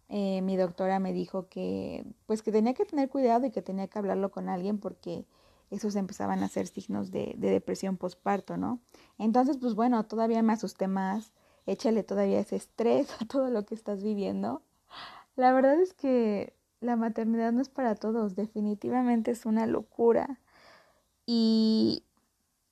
eh, 0.10 0.42
mi 0.42 0.58
doctora 0.58 1.00
me 1.00 1.14
dijo 1.14 1.48
que 1.50 2.06
pues 2.26 2.42
que 2.44 2.52
tenía 2.52 2.74
que 2.74 2.86
tener 2.86 3.10
cuidado 3.10 3.46
y 3.46 3.52
que 3.52 3.62
tenía 3.62 3.88
que 3.88 3.98
hablarlo 4.00 4.30
con 4.32 4.50
alguien 4.50 4.78
porque 4.80 5.26
esos 5.70 5.96
empezaban 5.96 6.44
a 6.44 6.50
ser 6.50 6.68
signos 6.68 7.12
de, 7.12 7.34
de 7.38 7.50
depresión 7.50 7.96
postparto, 7.98 8.58
¿no? 8.58 8.82
Entonces, 9.18 9.58
pues 9.58 9.74
bueno, 9.74 10.04
todavía 10.06 10.44
me 10.44 10.52
asusté 10.54 10.88
más, 10.90 11.32
échale 11.66 12.04
todavía 12.04 12.40
ese 12.42 12.58
estrés 12.58 13.08
a 13.22 13.26
todo 13.26 13.50
lo 13.50 13.66
que 13.66 13.76
estás 13.76 14.04
viviendo. 14.04 14.64
La 15.42 15.54
verdad 15.54 15.82
es 15.82 15.96
que 15.96 16.54
la 16.82 16.96
maternidad 16.96 17.52
no 17.52 17.64
es 17.64 17.70
para 17.70 17.96
todos, 17.96 18.36
definitivamente 18.36 19.32
es 19.32 19.48
una 19.48 19.66
locura 19.66 20.40
y 21.26 22.04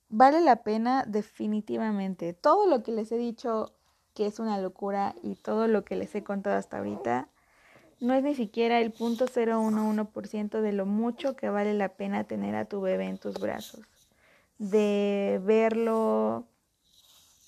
vale 0.09 0.39
la 0.41 0.57
pena 0.57 1.03
definitivamente. 1.07 2.33
Todo 2.33 2.67
lo 2.67 2.83
que 2.83 2.91
les 2.91 3.11
he 3.11 3.17
dicho 3.17 3.73
que 4.13 4.27
es 4.27 4.37
una 4.37 4.59
locura 4.59 5.15
y 5.23 5.33
todo 5.33 5.67
lo 5.67 5.83
que 5.83 5.95
les 5.95 6.13
he 6.13 6.23
contado 6.23 6.57
hasta 6.57 6.77
ahorita 6.77 7.27
no 8.01 8.13
es 8.13 8.21
ni 8.21 8.35
siquiera 8.35 8.79
el 8.79 8.91
punto 8.91 9.25
011% 9.25 10.61
de 10.61 10.71
lo 10.71 10.85
mucho 10.85 11.35
que 11.35 11.49
vale 11.49 11.73
la 11.73 11.89
pena 11.95 12.25
tener 12.25 12.53
a 12.53 12.65
tu 12.65 12.81
bebé 12.81 13.05
en 13.05 13.17
tus 13.17 13.39
brazos. 13.39 13.81
De 14.59 15.41
verlo 15.43 16.45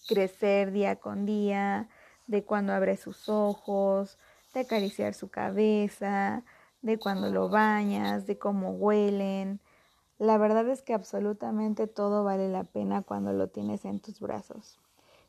crecer 0.07 0.71
día 0.71 0.95
con 0.95 1.27
día, 1.27 1.89
de 2.25 2.43
cuando 2.43 2.73
abre 2.73 2.97
sus 2.97 3.29
ojos, 3.29 4.17
de 4.53 4.62
acariciar 4.62 5.13
su 5.13 5.29
cabeza, 5.29 6.43
de 6.81 6.98
cuando 6.98 7.29
lo 7.29 7.50
bañas, 7.50 8.25
de 8.27 8.38
cómo 8.38 8.72
huelen. 8.72 9.60
La 10.20 10.38
verdad 10.38 10.67
es 10.70 10.81
que 10.81 10.93
absolutamente 10.93 11.88
todo 11.88 12.24
vale 12.24 12.50
la 12.50 12.63
pena 12.63 13.01
cuando 13.01 13.34
lo 13.34 13.48
tienes 13.48 13.86
en 13.86 14.00
tus 14.00 14.20
brazos. 14.20 14.79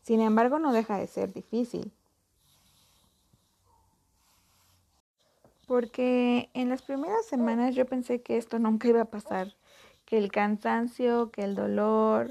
Sin 0.03 0.21
embargo, 0.21 0.59
no 0.59 0.73
deja 0.73 0.99
de 0.99 1.07
ser 1.07 1.33
difícil. 1.33 1.93
porque 5.73 6.51
en 6.53 6.69
las 6.69 6.83
primeras 6.83 7.25
semanas 7.25 7.75
yo 7.75 7.87
pensé 7.87 8.21
que 8.21 8.37
esto 8.37 8.59
nunca 8.59 8.89
iba 8.89 9.01
a 9.01 9.07
pasar, 9.07 9.55
que 10.05 10.19
el 10.19 10.31
cansancio, 10.31 11.31
que 11.31 11.45
el 11.45 11.55
dolor, 11.55 12.29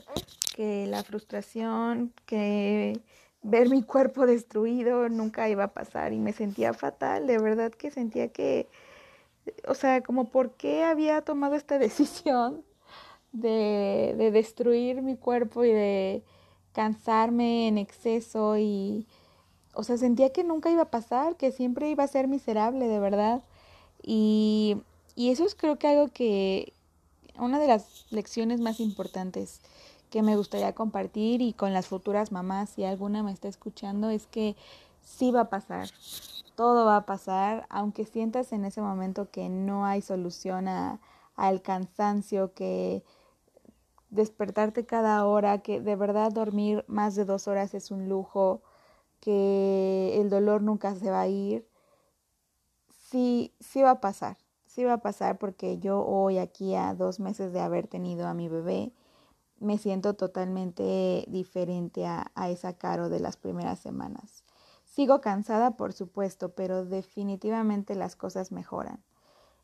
que 0.56 0.86
la 0.86 1.04
frustración, 1.04 2.14
que 2.28 3.02
ver 3.44 3.70
mi 3.70 3.84
cuerpo 3.84 4.26
destruido 4.26 5.10
nunca 5.10 5.50
iba 5.50 5.66
a 5.66 5.74
pasar 5.74 6.14
y 6.14 6.20
me 6.20 6.34
sentía 6.34 6.74
fatal, 6.74 7.28
de 7.28 7.38
verdad 7.40 7.72
que 7.72 7.92
sentía 7.92 8.30
que, 8.30 8.68
o 9.68 9.74
sea, 9.74 10.02
como 10.02 10.30
por 10.30 10.52
qué 10.52 10.84
había 10.84 11.22
tomado 11.22 11.56
esta 11.56 11.80
decisión 11.80 12.64
de, 13.32 14.16
de 14.18 14.32
destruir 14.32 15.02
mi 15.02 15.16
cuerpo 15.18 15.64
y 15.66 15.72
de 15.72 16.24
cansarme 16.74 17.68
en 17.68 17.78
exceso 17.78 18.58
y 18.58 19.08
o 19.74 19.84
sea, 19.84 19.98
sentía 19.98 20.32
que 20.32 20.44
nunca 20.44 20.72
iba 20.72 20.84
a 20.84 20.92
pasar, 20.92 21.38
que 21.38 21.52
siempre 21.52 21.90
iba 21.90 22.04
a 22.04 22.08
ser 22.08 22.28
miserable, 22.28 22.88
de 22.88 23.00
verdad. 23.00 23.44
Y, 24.04 24.78
y 25.16 25.30
eso 25.30 25.46
es 25.46 25.56
creo 25.56 25.78
que 25.80 25.88
algo 25.88 26.10
que, 26.10 26.74
una 27.38 27.60
de 27.60 27.68
las 27.68 28.06
lecciones 28.12 28.60
más 28.60 28.80
importantes 28.80 29.62
que 30.12 30.22
me 30.22 30.36
gustaría 30.36 30.76
compartir 30.76 31.42
y 31.42 31.54
con 31.54 31.74
las 31.74 31.88
futuras 31.88 32.32
mamás, 32.32 32.70
si 32.70 32.84
alguna 32.84 33.24
me 33.24 33.32
está 33.32 33.48
escuchando, 33.48 34.10
es 34.10 34.28
que 34.28 34.58
sí 35.02 35.32
va 35.32 35.42
a 35.42 35.50
pasar, 35.50 35.88
todo 36.56 36.86
va 36.86 36.98
a 36.98 37.06
pasar, 37.06 37.66
aunque 37.70 38.06
sientas 38.06 38.52
en 38.52 38.66
ese 38.66 38.82
momento 38.82 39.32
que 39.32 39.48
no 39.48 39.86
hay 39.86 40.02
solución 40.02 40.68
a, 40.68 41.00
al 41.36 41.62
cansancio, 41.62 42.54
que 42.54 43.04
despertarte 44.10 44.86
cada 44.86 45.26
hora, 45.26 45.60
que 45.60 45.80
de 45.80 45.96
verdad 45.96 46.34
dormir 46.34 46.84
más 46.88 47.16
de 47.16 47.24
dos 47.24 47.48
horas 47.48 47.74
es 47.74 47.90
un 47.90 48.10
lujo, 48.10 48.62
que 49.22 50.20
el 50.20 50.30
dolor 50.30 50.62
nunca 50.62 50.94
se 50.94 51.10
va 51.10 51.22
a 51.22 51.28
ir, 51.30 51.66
sí, 52.90 53.54
sí 53.62 53.82
va 53.82 53.92
a 53.92 54.02
pasar, 54.02 54.38
sí 54.66 54.84
va 54.84 54.94
a 54.94 55.02
pasar 55.02 55.38
porque 55.38 55.80
yo 55.80 56.06
hoy 56.06 56.38
aquí 56.38 56.76
a 56.76 56.94
dos 56.96 57.22
meses 57.22 57.54
de 57.54 57.62
haber 57.62 57.88
tenido 57.88 58.28
a 58.28 58.34
mi 58.34 58.50
bebé, 58.50 58.92
me 59.62 59.78
siento 59.78 60.16
totalmente 60.16 61.26
diferente 61.28 62.06
a, 62.06 62.32
a 62.36 62.50
esa 62.50 62.74
Caro 62.74 63.10
de 63.10 63.20
las 63.20 63.38
primeras 63.38 63.80
semanas. 63.80 64.44
Sigo 64.84 65.22
cansada, 65.22 65.78
por 65.78 65.94
supuesto, 65.94 66.54
pero 66.54 66.84
definitivamente 66.84 67.96
las 67.96 68.18
cosas 68.18 68.52
mejoran. 68.52 69.02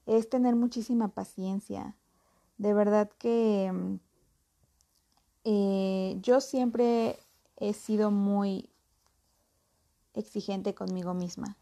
Es 0.06 0.30
tener 0.30 0.56
muchísima 0.56 1.10
paciencia. 1.10 1.98
De 2.58 2.74
verdad 2.74 3.10
que 3.18 4.00
eh, 5.44 6.18
yo 6.22 6.42
siempre 6.42 7.20
he 7.58 7.74
sido 7.74 8.12
muy 8.12 8.70
exigente 10.14 10.74
conmigo 10.74 11.14
misma 11.14 11.58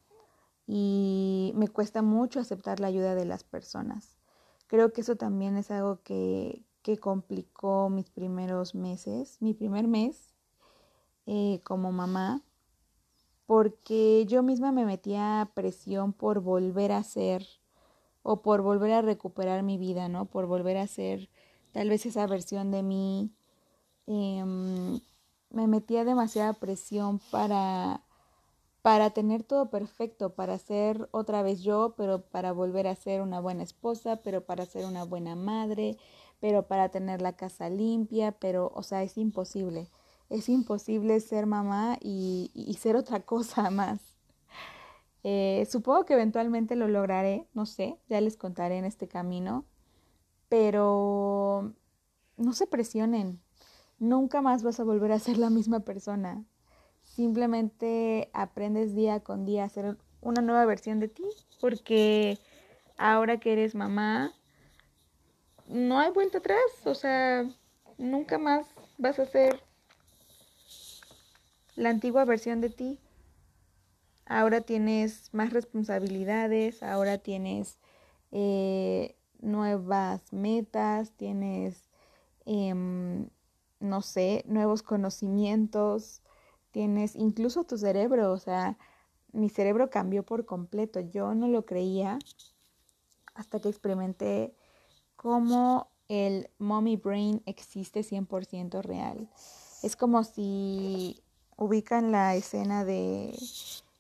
y 0.68 1.54
me 1.56 1.68
cuesta 1.68 2.02
mucho 2.02 2.40
aceptar 2.40 2.80
la 2.80 2.88
ayuda 2.88 3.16
de 3.16 3.26
las 3.26 3.44
personas. 3.44 4.18
Creo 4.68 4.94
que 4.94 5.02
eso 5.02 5.16
también 5.16 5.58
es 5.58 5.70
algo 5.72 6.02
que, 6.04 6.64
que 6.86 7.00
complicó 7.00 7.90
mis 7.90 8.12
primeros 8.12 8.76
meses, 8.76 9.38
mi 9.42 9.56
primer 9.56 9.88
mes 9.88 10.36
eh, 11.26 11.60
como 11.64 11.92
mamá, 11.92 12.44
porque 13.48 14.24
yo 14.28 14.44
misma 14.44 14.72
me 14.72 14.86
metía 14.86 15.50
presión 15.56 16.14
por 16.14 16.42
volver 16.42 16.92
a 16.92 17.02
ser 17.02 17.44
o 18.22 18.44
por 18.44 18.62
volver 18.62 18.92
a 18.92 19.02
recuperar 19.02 19.64
mi 19.64 19.80
vida, 19.80 20.10
¿no? 20.10 20.26
Por 20.26 20.46
volver 20.46 20.78
a 20.78 20.86
ser 20.86 21.28
tal 21.72 21.90
vez 21.90 22.06
esa 22.06 22.28
versión 22.28 22.70
de 22.70 22.84
mí. 22.84 23.32
Eh, 24.06 24.44
me 25.50 25.66
metía 25.66 26.06
demasiada 26.06 26.54
presión 26.54 27.20
para 27.32 28.06
para 28.84 29.10
tener 29.10 29.42
todo 29.42 29.72
perfecto, 29.72 30.36
para 30.36 30.60
ser 30.60 31.10
otra 31.10 31.42
vez 31.42 31.64
yo, 31.64 31.96
pero 31.98 32.22
para 32.22 32.52
volver 32.52 32.86
a 32.86 32.94
ser 32.94 33.22
una 33.22 33.40
buena 33.40 33.64
esposa, 33.64 34.18
pero 34.18 34.46
para 34.46 34.68
ser 34.68 34.86
una 34.86 35.04
buena 35.04 35.36
madre, 35.36 35.98
pero 36.40 36.68
para 36.68 36.90
tener 36.90 37.22
la 37.22 37.34
casa 37.34 37.70
limpia, 37.70 38.34
pero, 38.34 38.72
o 38.76 38.84
sea, 38.84 39.04
es 39.04 39.18
imposible. 39.18 39.90
es 40.30 40.50
imposible 40.50 41.20
ser 41.20 41.46
mamá 41.46 41.98
y, 42.02 42.78
ser 42.80 42.96
otra 42.96 43.22
cosa 43.22 43.70
más. 43.72 44.00
Eh, 45.24 45.68
supongo 45.70 46.06
que 46.06 46.14
eventualmente 46.14 46.76
lo 46.76 46.88
lograré, 46.88 47.48
no 47.54 47.66
sé, 47.66 47.98
ya 48.10 48.22
les 48.22 48.38
contaré 48.38 48.78
en 48.78 48.86
este 48.86 49.08
camino, 49.08 49.66
pero 50.50 51.74
no 52.38 52.54
se 52.54 52.68
presionen, 52.68 53.42
nunca 54.00 54.42
más 54.42 54.64
vas 54.64 54.80
a 54.80 54.84
volver 54.84 55.12
a 55.12 55.20
ser 55.20 55.38
la 55.38 55.50
misma 55.50 55.82
persona. 55.82 56.46
Simplemente 57.04 58.30
aprendes 58.34 58.96
día 58.96 59.22
con 59.22 59.46
día 59.46 59.64
a 59.64 59.70
ser 59.70 59.98
una 60.22 60.42
nueva 60.42 60.66
versión 60.66 61.00
de 61.00 61.08
ti, 61.08 61.24
porque 61.62 62.40
ahora 62.98 63.40
que 63.40 63.54
eres 63.54 63.76
mamá, 63.76 64.34
no 65.68 66.00
hay 66.00 66.12
vuelta 66.12 66.40
atrás, 66.40 66.60
o 66.86 66.96
sea, 66.96 67.50
nunca 67.98 68.38
más 68.38 68.68
vas 68.98 69.20
a 69.20 69.26
ser 69.26 69.62
la 71.76 71.90
antigua 71.90 72.26
versión 72.26 72.62
de 72.62 72.70
ti. 72.70 73.00
Ahora 74.26 74.62
tienes 74.62 75.30
más 75.34 75.54
responsabilidades, 75.54 76.82
ahora 76.82 77.18
tienes 77.20 77.78
eh, 78.32 79.16
nuevas 79.40 80.34
metas, 80.34 81.12
tienes, 81.12 81.90
em, 82.46 83.30
no 83.80 84.02
sé, 84.02 84.44
nuevos 84.48 84.82
conocimientos, 84.82 86.22
tienes 86.72 87.16
incluso 87.16 87.66
tu 87.66 87.78
cerebro, 87.78 88.32
o 88.32 88.40
sea, 88.40 88.78
mi 89.32 89.50
cerebro 89.50 89.90
cambió 89.90 90.24
por 90.24 90.46
completo. 90.46 91.00
Yo 91.02 91.36
no 91.36 91.48
lo 91.48 91.66
creía 91.66 92.18
hasta 93.36 93.60
que 93.60 93.70
experimenté 93.70 94.56
cómo 95.16 95.90
el 96.08 96.50
mommy 96.60 96.98
brain 96.98 97.42
existe 97.46 98.02
100% 98.02 98.82
real. 98.82 99.30
Es 99.84 99.96
como 99.96 100.24
si 100.24 101.22
ubican 101.58 102.12
la 102.12 102.36
escena 102.36 102.86
de 102.86 103.36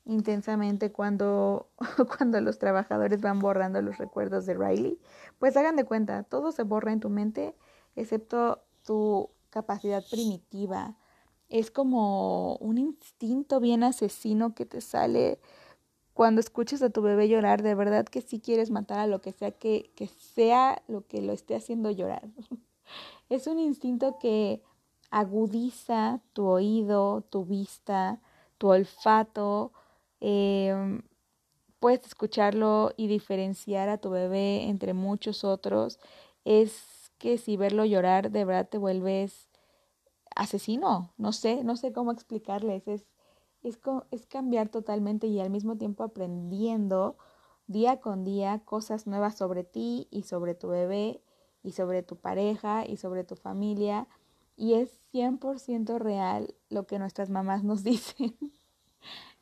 intensamente 0.06 0.92
cuando, 0.92 1.70
cuando 2.18 2.40
los 2.42 2.60
trabajadores 2.60 3.22
van 3.22 3.40
borrando 3.40 3.82
los 3.82 3.98
recuerdos 3.98 4.46
de 4.46 4.54
Riley. 4.54 5.00
Pues 5.40 5.58
hagan 5.58 5.76
de 5.76 5.84
cuenta, 5.84 6.24
todo 6.24 6.52
se 6.52 6.64
borra 6.64 6.92
en 6.94 7.00
tu 7.00 7.10
mente 7.10 7.56
excepto 7.96 8.64
tu 8.84 9.30
capacidad 9.50 10.04
primitiva. 10.10 10.96
Es 11.50 11.72
como 11.72 12.56
un 12.58 12.78
instinto 12.78 13.60
bien 13.60 13.84
asesino 13.84 14.54
que 14.54 14.66
te 14.66 14.82
sale 14.82 15.40
cuando 16.16 16.40
escuchas 16.40 16.82
a 16.82 16.90
tu 16.90 17.02
bebé 17.02 17.28
llorar, 17.28 17.62
de 17.62 17.76
verdad 17.76 18.06
que 18.06 18.22
sí 18.22 18.40
quieres 18.40 18.72
matar 18.72 19.00
a 19.00 19.06
lo 19.06 19.20
que 19.20 19.34
sea 19.34 19.52
que, 19.52 19.92
que 19.98 20.08
sea 20.08 20.82
lo 20.88 21.06
que 21.06 21.22
lo 21.22 21.34
esté 21.34 21.58
haciendo 21.58 21.92
llorar. 21.92 22.30
es 23.30 23.48
un 23.48 23.60
instinto 23.60 24.18
que 24.18 24.64
agudiza 25.12 26.22
tu 26.32 26.46
oído, 26.48 27.24
tu 27.30 27.44
vista, 27.44 28.22
tu 28.58 28.70
olfato. 28.70 29.74
Em, 30.22 31.02
puedes 31.82 32.06
escucharlo 32.06 32.94
y 32.96 33.08
diferenciar 33.08 33.90
a 33.90 33.98
tu 33.98 34.10
bebé 34.10 34.70
entre 34.70 34.94
muchos 34.94 35.44
otros. 35.44 36.00
Es 36.46 37.12
que 37.18 37.38
si 37.38 37.58
verlo 37.58 37.84
llorar, 37.84 38.32
de 38.32 38.46
verdad 38.46 38.70
te 38.70 38.78
vuelves 38.78 39.50
asesino. 40.34 41.14
No 41.18 41.34
sé, 41.34 41.66
no 41.66 41.76
sé 41.76 41.92
cómo 41.92 42.14
explicarles. 42.14 42.88
Es 42.88 43.06
es, 43.66 44.26
cambiar 44.28 44.70
totalmente 44.70 45.28
y 45.28 45.40
al 45.40 45.50
mismo 45.50 45.78
tiempo 45.78 46.04
aprendiendo 46.04 47.18
día 47.68 48.00
con 48.00 48.24
día 48.24 48.62
cosas 48.64 49.08
nuevas 49.08 49.36
sobre 49.36 49.64
ti 49.64 50.08
y 50.12 50.24
sobre 50.24 50.54
tu 50.54 50.68
bebé 50.68 51.22
y 51.64 51.72
sobre 51.72 52.04
tu 52.04 52.16
pareja 52.16 52.86
y 52.86 52.98
sobre 52.98 53.24
tu 53.24 53.36
familia. 53.36 54.08
Y 54.56 54.74
es 54.76 55.00
100% 55.12 55.98
real 55.98 56.54
lo 56.70 56.86
que 56.86 57.00
nuestras 57.00 57.30
mamás 57.30 57.64
nos 57.64 57.84
dicen. 57.84 58.36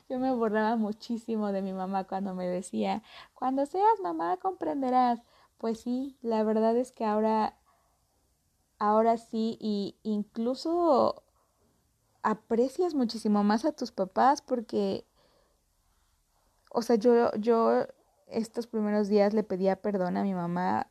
Yo 0.08 0.18
me 0.18 0.34
borraba 0.34 0.76
muchísimo 0.76 1.52
de 1.52 1.62
mi 1.62 1.72
mamá 1.72 2.04
cuando 2.04 2.34
me 2.34 2.46
decía, 2.46 3.02
cuando 3.34 3.66
seas 3.66 4.00
mamá 4.02 4.38
comprenderás. 4.38 5.20
Pues 5.58 5.80
sí, 5.80 6.18
la 6.20 6.42
verdad 6.42 6.76
es 6.76 6.92
que 6.92 7.04
ahora, 7.04 7.58
ahora 8.78 9.16
sí, 9.16 9.56
y 9.60 9.96
incluso 10.02 11.23
aprecias 12.24 12.94
muchísimo 12.94 13.44
más 13.44 13.64
a 13.64 13.72
tus 13.72 13.92
papás 13.92 14.40
porque, 14.42 15.04
o 16.70 16.82
sea, 16.82 16.96
yo, 16.96 17.30
yo 17.36 17.86
estos 18.28 18.66
primeros 18.66 19.08
días 19.08 19.34
le 19.34 19.44
pedía 19.44 19.76
perdón 19.76 20.16
a 20.16 20.22
mi 20.22 20.34
mamá 20.34 20.88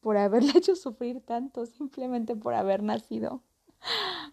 por 0.00 0.18
haberle 0.18 0.52
hecho 0.58 0.74
sufrir 0.76 1.20
tanto 1.20 1.66
simplemente 1.66 2.36
por 2.36 2.54
haber 2.54 2.82
nacido. 2.82 3.42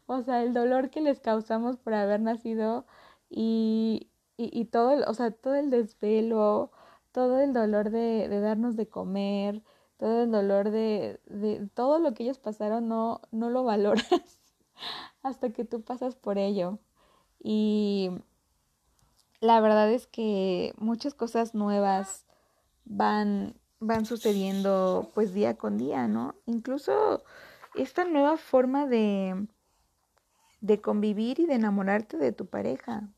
O 0.08 0.21
sea, 0.23 0.43
el 0.43 0.53
dolor 0.53 0.89
que 0.89 1.01
les 1.01 1.19
causamos 1.19 1.77
por 1.77 1.93
haber 1.93 2.19
nacido 2.19 2.86
y, 3.30 4.10
y, 4.38 4.65
todo, 4.65 4.91
el, 4.93 5.03
o 5.03 5.13
sea, 5.13 5.32
todo 5.32 5.56
el 5.56 5.69
desvelo, 5.69 6.71
todo 7.12 7.39
el 7.39 7.53
dolor 7.53 7.91
de, 7.91 8.27
de 8.27 8.39
darnos 8.41 8.75
de 8.75 8.88
comer, 8.88 9.63
todo 9.97 10.23
el 10.23 10.32
dolor 10.32 10.71
de, 10.71 11.21
de 11.25 11.67
todo 11.73 11.99
lo 11.99 12.13
que 12.13 12.23
ellos 12.23 12.39
pasaron, 12.39 12.88
no, 12.88 13.21
no 13.32 13.49
lo 13.49 13.63
valoras 13.63 14.39
hasta 15.23 15.51
que 15.51 15.65
tú 15.65 15.81
pasas 15.81 16.15
por 16.15 16.37
ello. 16.37 16.79
Y 17.39 18.11
la 19.39 19.59
verdad 19.59 19.91
es 19.91 20.07
que 20.07 20.73
muchas 20.77 21.13
cosas 21.13 21.53
nuevas 21.53 22.25
van, 22.85 23.55
van 23.79 24.05
sucediendo 24.05 25.11
pues 25.13 25.33
día 25.33 25.57
con 25.57 25.77
día, 25.77 26.07
¿no? 26.07 26.35
Incluso 26.45 27.23
esta 27.75 28.05
nueva 28.05 28.37
forma 28.37 28.87
de, 28.87 29.47
de 30.61 30.81
convivir 30.81 31.39
y 31.39 31.45
de 31.45 31.55
enamorarte 31.55 32.17
de 32.17 32.31
tu 32.31 32.47
pareja. 32.47 33.09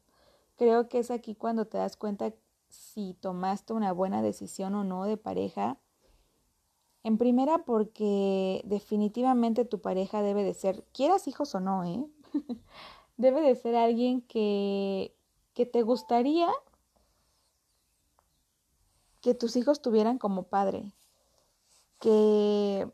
Creo 0.58 0.90
que 0.90 1.00
es 1.00 1.12
aquí 1.12 1.36
cuando 1.36 1.66
te 1.66 1.78
das 1.78 1.96
cuenta 1.96 2.34
si 2.68 3.14
tomaste 3.14 3.74
una 3.74 3.94
buena 3.94 4.22
decisión 4.22 4.76
o 4.76 4.84
no 4.84 5.06
de 5.06 5.18
pareja 5.18 5.78
en 7.04 7.18
primera, 7.18 7.60
porque 7.60 8.62
definitivamente 8.66 9.66
tu 9.66 9.80
pareja 9.80 10.22
debe 10.22 10.44
de 10.44 10.54
ser, 10.54 10.84
quieras 10.94 11.28
hijos 11.28 11.56
o 11.56 11.60
no, 11.60 11.84
¿eh? 11.84 12.06
debe 13.18 13.42
de 13.42 13.56
ser 13.56 13.76
alguien 13.76 14.22
que, 14.22 15.14
que 15.54 15.66
te 15.66 15.82
gustaría 15.82 16.50
que 19.22 19.34
tus 19.34 19.56
hijos 19.56 19.82
tuvieran 19.82 20.18
como 20.18 20.44
padre, 20.44 20.86
que, 22.00 22.90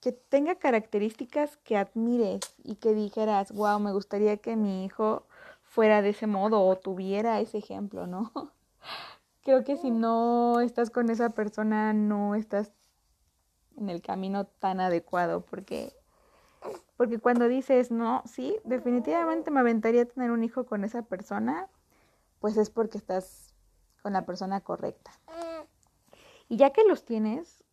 que 0.00 0.12
tenga 0.12 0.56
características 0.56 1.56
que 1.58 1.76
admires 1.76 2.40
y 2.62 2.76
que 2.76 2.94
dijeras, 2.94 3.52
wow, 3.52 3.80
me 3.80 3.92
gustaría 3.92 4.36
que 4.36 4.56
mi 4.56 4.84
hijo 4.84 5.26
fuera 5.64 6.02
de 6.02 6.10
ese 6.10 6.26
modo 6.26 6.64
o 6.64 6.76
tuviera 6.76 7.40
ese 7.40 7.58
ejemplo, 7.58 8.06
¿no? 8.06 8.32
Creo 9.42 9.64
que 9.64 9.76
si 9.76 9.90
no 9.90 10.60
estás 10.60 10.90
con 10.90 11.10
esa 11.10 11.30
persona, 11.30 11.92
no 11.92 12.34
estás 12.34 12.72
en 13.76 13.90
el 13.90 14.02
camino 14.02 14.46
tan 14.46 14.80
adecuado, 14.80 15.42
porque, 15.42 15.94
porque 16.96 17.18
cuando 17.18 17.48
dices, 17.48 17.90
no, 17.90 18.22
sí, 18.26 18.56
definitivamente 18.64 19.50
me 19.50 19.60
aventaría 19.60 20.06
tener 20.06 20.30
un 20.30 20.44
hijo 20.44 20.66
con 20.66 20.84
esa 20.84 21.02
persona, 21.02 21.68
pues 22.40 22.56
es 22.56 22.70
porque 22.70 22.98
estás 22.98 23.54
con 24.02 24.12
la 24.12 24.24
persona 24.24 24.60
correcta. 24.60 25.12
Y 26.48 26.56
ya 26.56 26.70
que 26.70 26.84
los 26.84 27.04
tienes, 27.04 27.64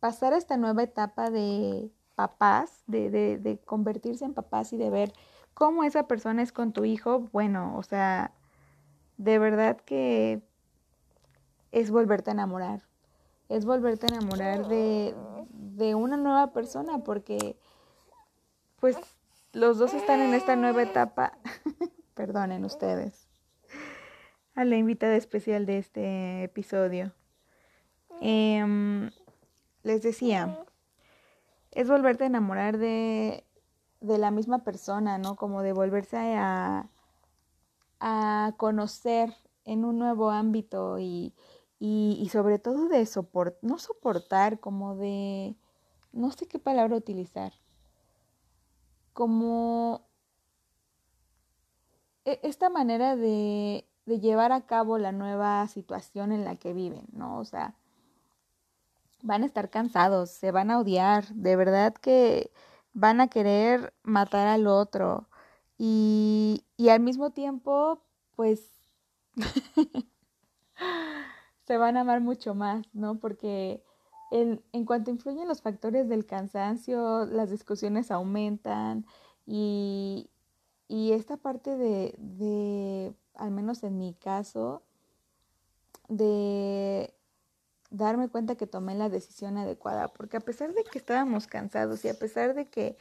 pasar 0.00 0.32
a 0.32 0.38
esta 0.38 0.56
nueva 0.56 0.82
etapa 0.82 1.30
de 1.30 1.90
papás, 2.14 2.82
de, 2.86 3.10
de, 3.10 3.38
de 3.38 3.58
convertirse 3.58 4.24
en 4.24 4.34
papás 4.34 4.72
y 4.72 4.76
de 4.76 4.90
ver 4.90 5.12
cómo 5.54 5.84
esa 5.84 6.06
persona 6.06 6.42
es 6.42 6.52
con 6.52 6.72
tu 6.72 6.84
hijo, 6.84 7.28
bueno, 7.32 7.76
o 7.76 7.82
sea, 7.82 8.32
de 9.18 9.38
verdad 9.38 9.76
que 9.76 10.42
es 11.72 11.90
volverte 11.90 12.30
a 12.30 12.32
enamorar 12.32 12.87
es 13.48 13.64
volverte 13.64 14.06
a 14.06 14.16
enamorar 14.16 14.68
de, 14.68 15.14
de 15.50 15.94
una 15.94 16.16
nueva 16.16 16.52
persona 16.52 16.98
porque 16.98 17.56
pues 18.80 18.96
los 19.52 19.78
dos 19.78 19.94
están 19.94 20.20
en 20.20 20.34
esta 20.34 20.56
nueva 20.56 20.82
etapa. 20.82 21.38
Perdonen 22.14 22.64
ustedes. 22.64 23.28
A 24.54 24.64
la 24.64 24.76
invitada 24.76 25.16
especial 25.16 25.66
de 25.66 25.78
este 25.78 26.44
episodio. 26.44 27.12
Em, 28.20 29.10
les 29.82 30.02
decía, 30.02 30.58
es 31.70 31.88
volverte 31.88 32.24
a 32.24 32.26
enamorar 32.26 32.78
de, 32.78 33.44
de 34.00 34.18
la 34.18 34.30
misma 34.30 34.64
persona, 34.64 35.18
¿no? 35.18 35.36
Como 35.36 35.62
de 35.62 35.72
volverse 35.72 36.16
a, 36.36 36.88
a 38.00 38.52
conocer 38.56 39.32
en 39.64 39.84
un 39.84 39.98
nuevo 39.98 40.30
ámbito 40.30 40.98
y, 40.98 41.34
y, 41.80 42.28
sobre 42.32 42.58
todo 42.58 42.88
de 42.88 43.06
soportar, 43.06 43.58
no 43.62 43.78
soportar, 43.78 44.60
como 44.60 44.96
de, 44.96 45.56
no 46.12 46.32
sé 46.32 46.46
qué 46.46 46.58
palabra 46.58 46.96
utilizar, 46.96 47.52
como 49.12 50.06
e, 52.24 52.40
esta 52.42 52.68
manera 52.68 53.16
de, 53.16 53.86
de 54.06 54.20
llevar 54.20 54.52
a 54.52 54.66
cabo 54.66 54.98
la 54.98 55.12
nueva 55.12 55.66
situación 55.68 56.32
en 56.32 56.44
la 56.44 56.56
que 56.56 56.72
viven, 56.72 57.06
¿no? 57.12 57.38
O 57.38 57.44
sea, 57.44 57.74
van 59.22 59.42
a 59.42 59.46
estar 59.46 59.70
cansados, 59.70 60.30
se 60.30 60.50
van 60.50 60.70
a 60.70 60.78
odiar, 60.78 61.28
de 61.28 61.56
verdad 61.56 61.94
que 61.94 62.52
van 62.92 63.20
a 63.20 63.28
querer 63.28 63.94
matar 64.02 64.48
al 64.48 64.66
otro, 64.66 65.28
y, 65.78 66.64
y 66.76 66.88
al 66.88 67.00
mismo 67.00 67.30
tiempo, 67.30 68.02
pues 68.34 68.68
se 71.68 71.76
van 71.76 71.98
a 71.98 72.00
amar 72.00 72.22
mucho 72.22 72.54
más, 72.54 72.86
¿no? 72.94 73.20
Porque 73.20 73.84
en, 74.30 74.64
en 74.72 74.86
cuanto 74.86 75.10
influyen 75.10 75.46
los 75.46 75.60
factores 75.60 76.08
del 76.08 76.24
cansancio, 76.24 77.26
las 77.26 77.50
discusiones 77.50 78.10
aumentan 78.10 79.04
y, 79.46 80.30
y 80.88 81.12
esta 81.12 81.36
parte 81.36 81.76
de, 81.76 82.14
de, 82.16 83.14
al 83.34 83.50
menos 83.50 83.82
en 83.82 83.98
mi 83.98 84.14
caso, 84.14 84.82
de 86.08 87.12
darme 87.90 88.30
cuenta 88.30 88.56
que 88.56 88.66
tomé 88.66 88.94
la 88.94 89.10
decisión 89.10 89.58
adecuada, 89.58 90.08
porque 90.08 90.38
a 90.38 90.40
pesar 90.40 90.72
de 90.72 90.84
que 90.84 90.98
estábamos 90.98 91.46
cansados 91.46 92.02
y 92.02 92.08
a 92.08 92.18
pesar 92.18 92.54
de 92.54 92.70
que 92.70 92.96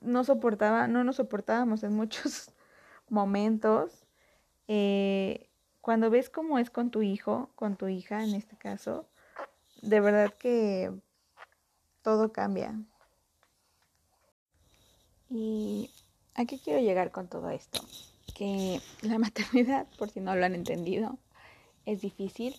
no 0.00 0.22
soportaba, 0.22 0.86
no 0.86 1.02
nos 1.02 1.16
soportábamos 1.16 1.82
en 1.82 1.94
muchos 1.94 2.52
momentos, 3.08 4.06
eh, 4.68 5.47
cuando 5.88 6.10
ves 6.10 6.28
cómo 6.28 6.58
es 6.58 6.68
con 6.68 6.90
tu 6.90 7.00
hijo, 7.00 7.48
con 7.54 7.76
tu 7.76 7.88
hija 7.88 8.22
en 8.22 8.34
este 8.34 8.58
caso, 8.58 9.08
de 9.80 10.00
verdad 10.00 10.34
que 10.34 10.92
todo 12.02 12.30
cambia. 12.30 12.78
¿Y 15.30 15.90
a 16.34 16.44
qué 16.44 16.58
quiero 16.58 16.80
llegar 16.80 17.10
con 17.10 17.28
todo 17.28 17.48
esto? 17.48 17.80
Que 18.34 18.82
la 19.00 19.18
maternidad, 19.18 19.86
por 19.98 20.10
si 20.10 20.20
no 20.20 20.36
lo 20.36 20.44
han 20.44 20.54
entendido, 20.54 21.16
es 21.86 22.02
difícil, 22.02 22.54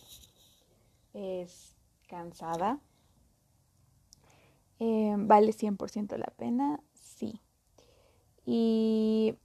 es 1.14 1.76
cansada, 2.08 2.80
eh, 4.80 5.14
vale 5.20 5.54
100% 5.54 6.18
la 6.18 6.34
pena, 6.36 6.82
sí. 6.96 7.40
Y 8.48 9.36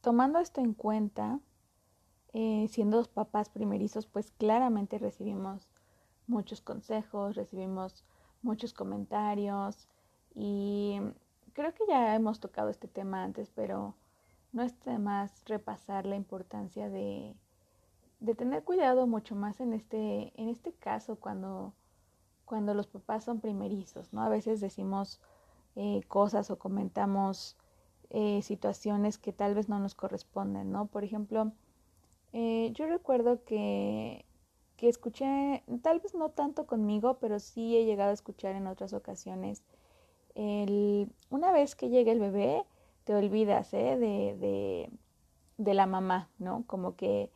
tomando 0.00 0.38
esto 0.38 0.62
en 0.62 0.72
cuenta, 0.72 1.40
eh, 2.34 2.66
siendo 2.70 2.98
los 2.98 3.08
papás 3.08 3.48
primerizos, 3.48 4.06
pues 4.06 4.30
claramente 4.32 4.98
recibimos 4.98 5.68
muchos 6.26 6.60
consejos, 6.60 7.36
recibimos 7.36 8.04
muchos 8.42 8.72
comentarios 8.72 9.88
y 10.34 11.00
creo 11.52 11.74
que 11.74 11.84
ya 11.88 12.14
hemos 12.14 12.38
tocado 12.40 12.68
este 12.68 12.86
tema 12.86 13.24
antes, 13.24 13.50
pero 13.54 13.94
no 14.52 14.62
es 14.62 14.78
de 14.84 14.98
más 14.98 15.42
repasar 15.46 16.06
la 16.06 16.16
importancia 16.16 16.88
de, 16.88 17.34
de 18.20 18.34
tener 18.34 18.62
cuidado 18.64 19.06
mucho 19.06 19.34
más 19.34 19.60
en 19.60 19.72
este, 19.72 20.32
en 20.40 20.48
este 20.48 20.72
caso 20.72 21.16
cuando, 21.16 21.72
cuando 22.44 22.74
los 22.74 22.86
papás 22.86 23.24
son 23.24 23.40
primerizos, 23.40 24.12
¿no? 24.12 24.22
A 24.22 24.28
veces 24.28 24.60
decimos 24.60 25.20
eh, 25.76 26.02
cosas 26.08 26.50
o 26.50 26.58
comentamos 26.58 27.56
eh, 28.10 28.42
situaciones 28.42 29.18
que 29.18 29.32
tal 29.32 29.54
vez 29.54 29.68
no 29.68 29.78
nos 29.78 29.94
corresponden, 29.94 30.72
¿no? 30.72 30.86
Por 30.86 31.04
ejemplo, 31.04 31.52
eh, 32.32 32.70
yo 32.74 32.86
recuerdo 32.86 33.44
que, 33.44 34.24
que 34.76 34.88
escuché, 34.88 35.62
tal 35.82 36.00
vez 36.00 36.14
no 36.14 36.30
tanto 36.30 36.66
conmigo, 36.66 37.18
pero 37.20 37.38
sí 37.40 37.76
he 37.76 37.84
llegado 37.84 38.10
a 38.10 38.14
escuchar 38.14 38.54
en 38.54 38.66
otras 38.66 38.92
ocasiones, 38.92 39.62
el, 40.34 41.10
una 41.30 41.50
vez 41.52 41.74
que 41.74 41.88
llegue 41.88 42.12
el 42.12 42.20
bebé, 42.20 42.64
te 43.04 43.14
olvidas 43.14 43.74
¿eh? 43.74 43.96
de, 43.96 44.36
de, 44.36 44.90
de, 45.56 45.74
la 45.74 45.86
mamá, 45.86 46.28
¿no? 46.38 46.64
Como 46.66 46.94
que 46.94 47.30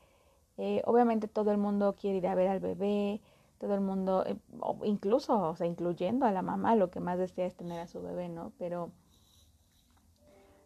eh, 0.58 0.82
obviamente 0.84 1.26
todo 1.28 1.50
el 1.50 1.58
mundo 1.58 1.96
quiere 1.98 2.18
ir 2.18 2.26
a 2.28 2.34
ver 2.34 2.48
al 2.48 2.60
bebé, 2.60 3.20
todo 3.58 3.74
el 3.74 3.80
mundo, 3.80 4.24
eh, 4.26 4.36
incluso, 4.84 5.40
o 5.40 5.56
sea, 5.56 5.66
incluyendo 5.66 6.26
a 6.26 6.30
la 6.30 6.42
mamá, 6.42 6.76
lo 6.76 6.90
que 6.90 7.00
más 7.00 7.18
desea 7.18 7.46
es 7.46 7.56
tener 7.56 7.80
a 7.80 7.88
su 7.88 8.02
bebé, 8.02 8.28
¿no? 8.28 8.52
Pero 8.58 8.92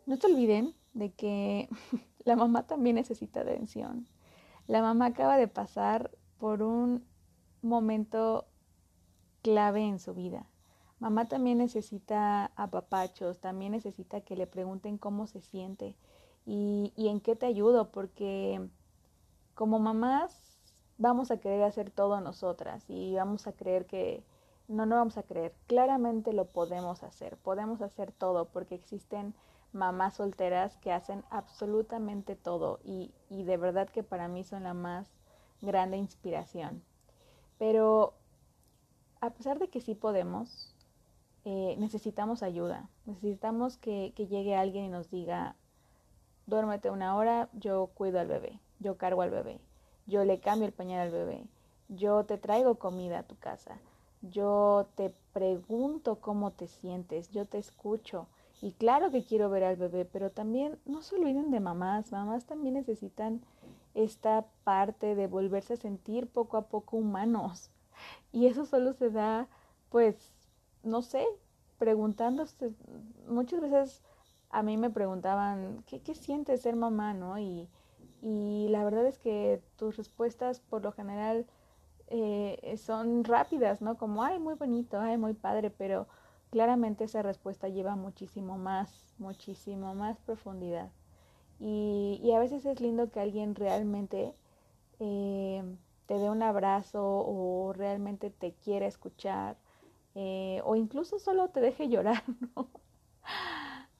no 0.04 0.16
se 0.16 0.26
olviden 0.26 0.74
de 0.92 1.12
que 1.12 1.68
la 2.24 2.36
mamá 2.36 2.66
también 2.66 2.96
necesita 2.96 3.40
atención. 3.40 4.06
La 4.66 4.82
mamá 4.82 5.06
acaba 5.06 5.36
de 5.36 5.48
pasar 5.48 6.10
por 6.38 6.62
un 6.62 7.06
momento 7.62 8.46
clave 9.42 9.82
en 9.84 9.98
su 9.98 10.14
vida. 10.14 10.46
Mamá 10.98 11.26
también 11.26 11.58
necesita 11.58 12.46
apapachos, 12.56 13.38
también 13.38 13.72
necesita 13.72 14.22
que 14.22 14.36
le 14.36 14.46
pregunten 14.46 14.98
cómo 14.98 15.26
se 15.26 15.40
siente 15.40 15.94
y, 16.46 16.92
y 16.96 17.08
en 17.08 17.20
qué 17.20 17.36
te 17.36 17.46
ayudo, 17.46 17.90
porque 17.92 18.66
como 19.54 19.78
mamás 19.78 20.58
vamos 20.98 21.30
a 21.30 21.38
querer 21.38 21.62
hacer 21.62 21.90
todo 21.90 22.20
nosotras 22.20 22.84
y 22.88 23.14
vamos 23.14 23.46
a 23.46 23.52
creer 23.52 23.86
que 23.86 24.24
no, 24.68 24.86
no 24.86 24.96
vamos 24.96 25.16
a 25.16 25.22
creer, 25.22 25.54
claramente 25.66 26.32
lo 26.32 26.46
podemos 26.46 27.02
hacer, 27.02 27.36
podemos 27.36 27.80
hacer 27.82 28.12
todo 28.12 28.46
porque 28.46 28.74
existen 28.74 29.34
mamás 29.76 30.14
solteras 30.14 30.76
que 30.78 30.92
hacen 30.92 31.24
absolutamente 31.30 32.34
todo 32.34 32.80
y, 32.84 33.12
y 33.28 33.44
de 33.44 33.56
verdad 33.56 33.88
que 33.88 34.02
para 34.02 34.26
mí 34.26 34.42
son 34.42 34.64
la 34.64 34.74
más 34.74 35.08
grande 35.60 35.96
inspiración. 35.96 36.82
Pero 37.58 38.14
a 39.20 39.30
pesar 39.30 39.58
de 39.58 39.68
que 39.68 39.80
sí 39.80 39.94
podemos, 39.94 40.74
eh, 41.44 41.76
necesitamos 41.78 42.42
ayuda, 42.42 42.88
necesitamos 43.04 43.76
que, 43.76 44.12
que 44.16 44.26
llegue 44.26 44.56
alguien 44.56 44.86
y 44.86 44.88
nos 44.88 45.10
diga, 45.10 45.56
duérmete 46.46 46.90
una 46.90 47.16
hora, 47.16 47.48
yo 47.52 47.88
cuido 47.94 48.20
al 48.20 48.26
bebé, 48.26 48.60
yo 48.80 48.96
cargo 48.96 49.22
al 49.22 49.30
bebé, 49.30 49.60
yo 50.06 50.24
le 50.24 50.40
cambio 50.40 50.66
el 50.66 50.72
pañal 50.72 51.00
al 51.00 51.12
bebé, 51.12 51.44
yo 51.88 52.24
te 52.24 52.38
traigo 52.38 52.76
comida 52.76 53.20
a 53.20 53.22
tu 53.22 53.36
casa, 53.36 53.78
yo 54.22 54.88
te 54.96 55.14
pregunto 55.32 56.16
cómo 56.20 56.50
te 56.50 56.66
sientes, 56.66 57.30
yo 57.30 57.46
te 57.46 57.58
escucho, 57.58 58.26
y 58.60 58.72
claro 58.72 59.10
que 59.10 59.24
quiero 59.24 59.50
ver 59.50 59.64
al 59.64 59.76
bebé, 59.76 60.04
pero 60.04 60.30
también 60.30 60.78
no 60.86 61.02
se 61.02 61.16
olviden 61.16 61.50
de 61.50 61.60
mamás. 61.60 62.10
Mamás 62.12 62.46
también 62.46 62.74
necesitan 62.74 63.42
esta 63.94 64.46
parte 64.64 65.14
de 65.14 65.26
volverse 65.26 65.74
a 65.74 65.76
sentir 65.76 66.28
poco 66.28 66.56
a 66.56 66.68
poco 66.68 66.96
humanos. 66.96 67.70
Y 68.32 68.46
eso 68.46 68.64
solo 68.66 68.92
se 68.92 69.10
da, 69.10 69.48
pues, 69.90 70.32
no 70.82 71.02
sé, 71.02 71.26
preguntándose. 71.78 72.72
Muchas 73.28 73.60
veces 73.60 74.02
a 74.50 74.62
mí 74.62 74.76
me 74.76 74.90
preguntaban, 74.90 75.82
¿qué, 75.86 76.00
qué 76.00 76.14
siente 76.14 76.56
ser 76.56 76.76
mamá? 76.76 77.14
¿no? 77.14 77.38
Y, 77.38 77.68
y 78.22 78.68
la 78.70 78.84
verdad 78.84 79.06
es 79.06 79.18
que 79.18 79.62
tus 79.76 79.96
respuestas 79.96 80.60
por 80.60 80.82
lo 80.82 80.92
general 80.92 81.46
eh, 82.08 82.76
son 82.78 83.24
rápidas, 83.24 83.82
¿no? 83.82 83.96
Como, 83.96 84.22
ay, 84.22 84.38
muy 84.38 84.54
bonito, 84.54 84.98
ay, 84.98 85.18
muy 85.18 85.34
padre, 85.34 85.70
pero 85.70 86.06
claramente 86.56 87.04
esa 87.04 87.20
respuesta 87.20 87.68
lleva 87.68 87.96
muchísimo 87.96 88.56
más, 88.56 89.12
muchísimo 89.18 89.94
más 89.94 90.18
profundidad. 90.20 90.90
Y, 91.60 92.18
y 92.24 92.32
a 92.32 92.38
veces 92.38 92.64
es 92.64 92.80
lindo 92.80 93.10
que 93.10 93.20
alguien 93.20 93.54
realmente 93.54 94.34
eh, 94.98 95.62
te 96.06 96.14
dé 96.14 96.30
un 96.30 96.42
abrazo 96.42 97.02
o 97.04 97.74
realmente 97.74 98.30
te 98.30 98.54
quiera 98.54 98.86
escuchar 98.86 99.58
eh, 100.14 100.62
o 100.64 100.76
incluso 100.76 101.18
solo 101.18 101.48
te 101.50 101.60
deje 101.60 101.90
llorar, 101.90 102.22
¿no? 102.56 102.70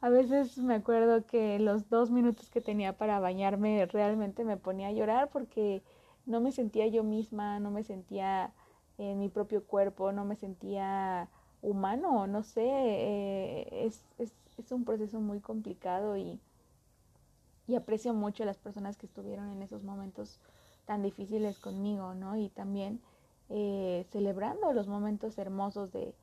A 0.00 0.08
veces 0.08 0.56
me 0.56 0.76
acuerdo 0.76 1.26
que 1.26 1.58
los 1.58 1.90
dos 1.90 2.10
minutos 2.10 2.48
que 2.48 2.62
tenía 2.62 2.96
para 2.96 3.20
bañarme 3.20 3.84
realmente 3.84 4.44
me 4.46 4.56
ponía 4.56 4.88
a 4.88 4.92
llorar 4.92 5.28
porque 5.28 5.82
no 6.24 6.40
me 6.40 6.52
sentía 6.52 6.86
yo 6.86 7.04
misma, 7.04 7.60
no 7.60 7.70
me 7.70 7.82
sentía 7.82 8.54
en 8.96 9.18
mi 9.18 9.28
propio 9.28 9.62
cuerpo, 9.66 10.10
no 10.10 10.24
me 10.24 10.36
sentía 10.36 11.28
humano, 11.62 12.26
no 12.26 12.42
sé, 12.42 12.64
eh, 12.64 13.86
es, 13.86 14.04
es, 14.18 14.32
es, 14.58 14.72
un 14.72 14.84
proceso 14.84 15.20
muy 15.20 15.40
complicado 15.40 16.16
y, 16.16 16.38
y 17.66 17.74
aprecio 17.74 18.14
mucho 18.14 18.42
a 18.42 18.46
las 18.46 18.58
personas 18.58 18.96
que 18.96 19.06
estuvieron 19.06 19.50
en 19.50 19.62
esos 19.62 19.82
momentos 19.82 20.38
tan 20.86 21.02
difíciles 21.02 21.58
conmigo, 21.58 22.14
¿no? 22.14 22.36
Y 22.36 22.48
también 22.50 23.00
eh, 23.48 24.06
celebrando 24.10 24.72
los 24.72 24.88
momentos 24.88 25.38
hermosos 25.38 25.92
de, 25.92 26.14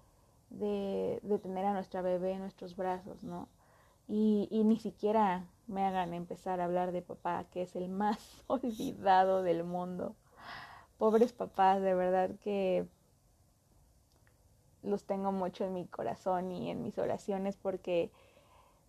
de, 0.50 1.20
de, 1.24 1.40
tener 1.40 1.66
a 1.66 1.74
nuestra 1.74 2.02
bebé 2.02 2.34
en 2.34 2.40
nuestros 2.40 2.76
brazos, 2.76 3.24
¿no? 3.24 3.48
Y, 4.08 4.48
y 4.52 4.64
ni 4.64 4.78
siquiera 4.80 5.46
me 5.68 5.86
hagan 5.86 6.14
empezar 6.14 6.60
a 6.60 6.66
hablar 6.66 6.92
de 6.92 7.02
papá, 7.02 7.46
que 7.52 7.62
es 7.64 7.76
el 7.76 7.90
más 7.90 8.20
olvidado 8.48 9.44
del 9.44 9.64
mundo. 9.64 10.16
Pobres 10.98 11.34
papás, 11.34 11.82
de 11.82 11.94
verdad 11.94 12.32
que 12.44 12.88
los 14.84 15.06
tengo 15.06 15.32
mucho 15.32 15.66
en 15.66 15.74
mi 15.74 15.86
corazón 15.86 16.52
y 16.52 16.70
en 16.70 16.84
mis 16.84 16.98
oraciones 16.98 17.58
porque 17.58 18.12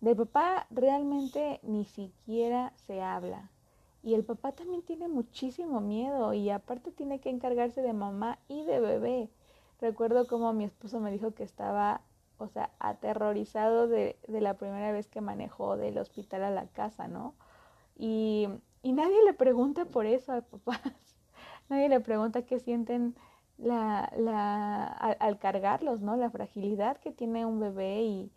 del 0.01 0.15
papá 0.15 0.67
realmente 0.69 1.59
ni 1.63 1.85
siquiera 1.85 2.73
se 2.75 3.01
habla. 3.01 3.49
Y 4.03 4.13
el 4.13 4.23
papá 4.23 4.51
también 4.51 4.83
tiene 4.83 5.07
muchísimo 5.07 5.81
miedo 5.81 6.33
y 6.33 6.49
aparte 6.51 6.91
tiene 6.91 7.19
que 7.19 7.29
encargarse 7.29 7.81
de 7.81 7.93
mamá 7.93 8.37
y 8.47 8.63
de 8.63 8.79
bebé. 8.79 9.29
Recuerdo 9.81 10.27
como 10.27 10.53
mi 10.53 10.65
esposo 10.65 10.99
me 10.99 11.11
dijo 11.11 11.33
que 11.33 11.43
estaba, 11.43 12.01
o 12.37 12.47
sea, 12.47 12.69
aterrorizado 12.77 13.87
de, 13.87 14.15
de 14.27 14.41
la 14.41 14.53
primera 14.55 14.91
vez 14.91 15.07
que 15.07 15.21
manejó 15.21 15.75
del 15.75 15.97
hospital 15.97 16.43
a 16.43 16.51
la 16.51 16.67
casa, 16.67 17.07
¿no? 17.07 17.33
Y, 17.97 18.47
y 18.83 18.93
nadie 18.93 19.23
le 19.25 19.33
pregunta 19.33 19.85
por 19.85 20.05
eso 20.05 20.33
a 20.33 20.41
papás. 20.41 20.79
nadie 21.69 21.89
le 21.89 21.99
pregunta 21.99 22.43
qué 22.43 22.59
sienten 22.59 23.15
la, 23.57 24.11
la, 24.17 24.85
al, 24.87 25.39
cargarlos, 25.39 26.01
¿no? 26.01 26.15
La 26.17 26.29
fragilidad 26.29 26.97
que 26.97 27.11
tiene 27.11 27.45
un 27.45 27.59
bebé 27.59 28.03
y, 28.03 28.31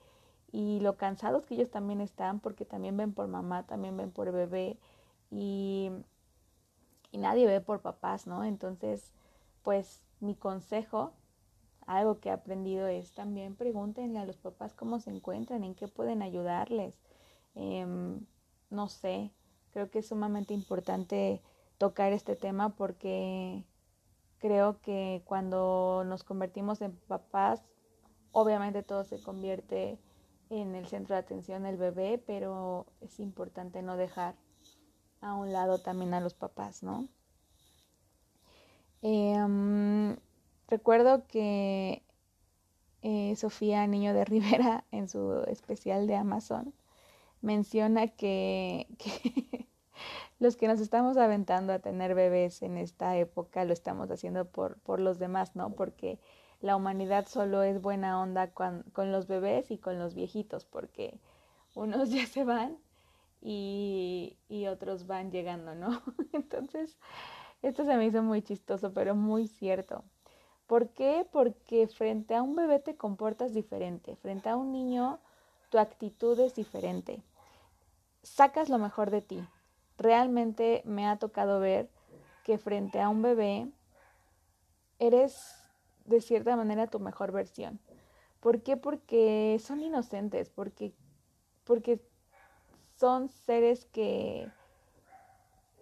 y 0.52 0.80
lo 0.80 0.96
cansados 0.96 1.46
que 1.46 1.54
ellos 1.54 1.70
también 1.70 2.00
están 2.00 2.40
porque 2.40 2.64
también 2.64 2.96
ven 2.96 3.12
por 3.12 3.28
mamá, 3.28 3.66
también 3.66 3.96
ven 3.96 4.10
por 4.10 4.32
bebé 4.32 4.78
y, 5.30 5.90
y 7.12 7.18
nadie 7.18 7.46
ve 7.46 7.60
por 7.60 7.80
papás, 7.82 8.26
¿no? 8.26 8.44
Entonces, 8.44 9.12
pues 9.62 10.02
mi 10.20 10.34
consejo, 10.34 11.12
algo 11.86 12.20
que 12.20 12.28
he 12.28 12.32
aprendido 12.32 12.86
es 12.88 13.12
también 13.12 13.56
pregúntenle 13.56 14.18
a 14.18 14.26
los 14.26 14.36
papás 14.36 14.74
cómo 14.74 15.00
se 15.00 15.10
encuentran, 15.10 15.64
en 15.64 15.74
qué 15.74 15.88
pueden 15.88 16.22
ayudarles. 16.22 16.94
Em, 17.54 18.20
no 18.70 18.88
sé, 18.88 19.32
creo 19.72 19.90
que 19.90 20.00
es 20.00 20.08
sumamente 20.08 20.54
importante 20.54 21.42
tocar 21.78 22.12
este 22.12 22.36
tema 22.36 22.70
porque 22.76 23.64
creo 24.38 24.80
que 24.80 25.22
cuando 25.24 26.04
nos 26.06 26.24
convertimos 26.24 26.80
en 26.80 26.96
papás, 26.96 27.62
obviamente 28.32 28.82
todo 28.82 29.04
se 29.04 29.20
convierte 29.20 29.98
en 30.50 30.74
el 30.74 30.86
centro 30.86 31.14
de 31.14 31.20
atención 31.20 31.62
del 31.62 31.76
bebé, 31.76 32.22
pero 32.26 32.86
es 33.00 33.20
importante 33.20 33.82
no 33.82 33.96
dejar 33.96 34.34
a 35.20 35.34
un 35.34 35.52
lado 35.52 35.78
también 35.78 36.14
a 36.14 36.20
los 36.20 36.34
papás, 36.34 36.82
¿no? 36.82 37.08
Em, 39.02 40.16
recuerdo 40.66 41.26
que 41.26 42.02
eh, 43.02 43.36
Sofía 43.36 43.86
Niño 43.86 44.14
de 44.14 44.24
Rivera 44.24 44.84
en 44.90 45.08
su 45.08 45.42
especial 45.46 46.06
de 46.06 46.16
Amazon 46.16 46.74
menciona 47.40 48.08
que, 48.08 48.88
los 50.38 50.56
que 50.56 50.68
nos 50.68 50.80
estamos 50.80 51.16
aventando 51.16 51.72
a 51.72 51.78
tener 51.78 52.14
bebés 52.14 52.62
en 52.62 52.76
esta 52.76 53.16
época 53.16 53.64
lo 53.64 53.72
estamos 53.72 54.10
haciendo 54.10 54.44
por, 54.46 54.78
por 54.80 55.00
los 55.00 55.18
demás, 55.18 55.56
¿no? 55.56 55.70
Porque 55.70 56.18
la 56.60 56.76
humanidad 56.76 57.26
solo 57.26 57.62
es 57.62 57.80
buena 57.80 58.20
onda 58.20 58.50
con, 58.50 58.82
con 58.92 59.12
los 59.12 59.26
bebés 59.26 59.70
y 59.70 59.78
con 59.78 59.98
los 59.98 60.14
viejitos, 60.14 60.64
porque 60.64 61.18
unos 61.74 62.10
ya 62.12 62.26
se 62.26 62.44
van 62.44 62.78
y, 63.40 64.36
y 64.48 64.66
otros 64.66 65.06
van 65.06 65.30
llegando, 65.30 65.74
¿no? 65.74 66.02
Entonces, 66.32 66.96
esto 67.62 67.84
se 67.84 67.96
me 67.96 68.06
hizo 68.06 68.22
muy 68.22 68.42
chistoso, 68.42 68.92
pero 68.92 69.14
muy 69.14 69.48
cierto. 69.48 70.04
¿Por 70.66 70.90
qué? 70.90 71.26
Porque 71.32 71.86
frente 71.86 72.34
a 72.34 72.42
un 72.42 72.54
bebé 72.54 72.78
te 72.78 72.96
comportas 72.96 73.54
diferente, 73.54 74.16
frente 74.16 74.48
a 74.48 74.56
un 74.56 74.70
niño 74.70 75.18
tu 75.70 75.78
actitud 75.78 76.38
es 76.40 76.54
diferente. 76.54 77.22
Sacas 78.22 78.68
lo 78.68 78.78
mejor 78.78 79.10
de 79.10 79.22
ti. 79.22 79.40
Realmente 79.98 80.82
me 80.84 81.06
ha 81.06 81.18
tocado 81.18 81.60
ver 81.60 81.90
que 82.44 82.56
frente 82.56 83.00
a 83.00 83.08
un 83.08 83.20
bebé 83.20 83.68
eres 84.98 85.54
de 86.04 86.20
cierta 86.20 86.56
manera 86.56 86.86
tu 86.86 87.00
mejor 87.00 87.32
versión. 87.32 87.80
¿Por 88.40 88.62
qué? 88.62 88.76
Porque 88.76 89.58
son 89.60 89.82
inocentes, 89.82 90.48
porque, 90.48 90.94
porque 91.64 92.00
son 92.94 93.28
seres 93.28 93.84
que 93.86 94.50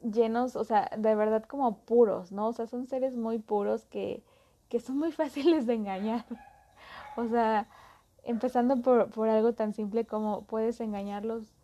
llenos, 0.02 0.56
o 0.56 0.64
sea, 0.64 0.90
de 0.96 1.14
verdad 1.14 1.44
como 1.44 1.78
puros, 1.80 2.32
¿no? 2.32 2.48
O 2.48 2.52
sea, 2.52 2.66
son 2.66 2.86
seres 2.86 3.16
muy 3.16 3.38
puros 3.38 3.84
que, 3.86 4.22
que 4.68 4.80
son 4.80 4.98
muy 4.98 5.12
fáciles 5.20 5.66
de 5.66 5.74
engañar. 5.74 6.24
O 7.16 7.26
sea, 7.28 7.68
empezando 8.24 8.80
por, 8.82 9.10
por 9.10 9.28
algo 9.28 9.54
tan 9.54 9.72
simple 9.72 10.06
como 10.06 10.42
puedes 10.42 10.80
engañarlos 10.80 11.55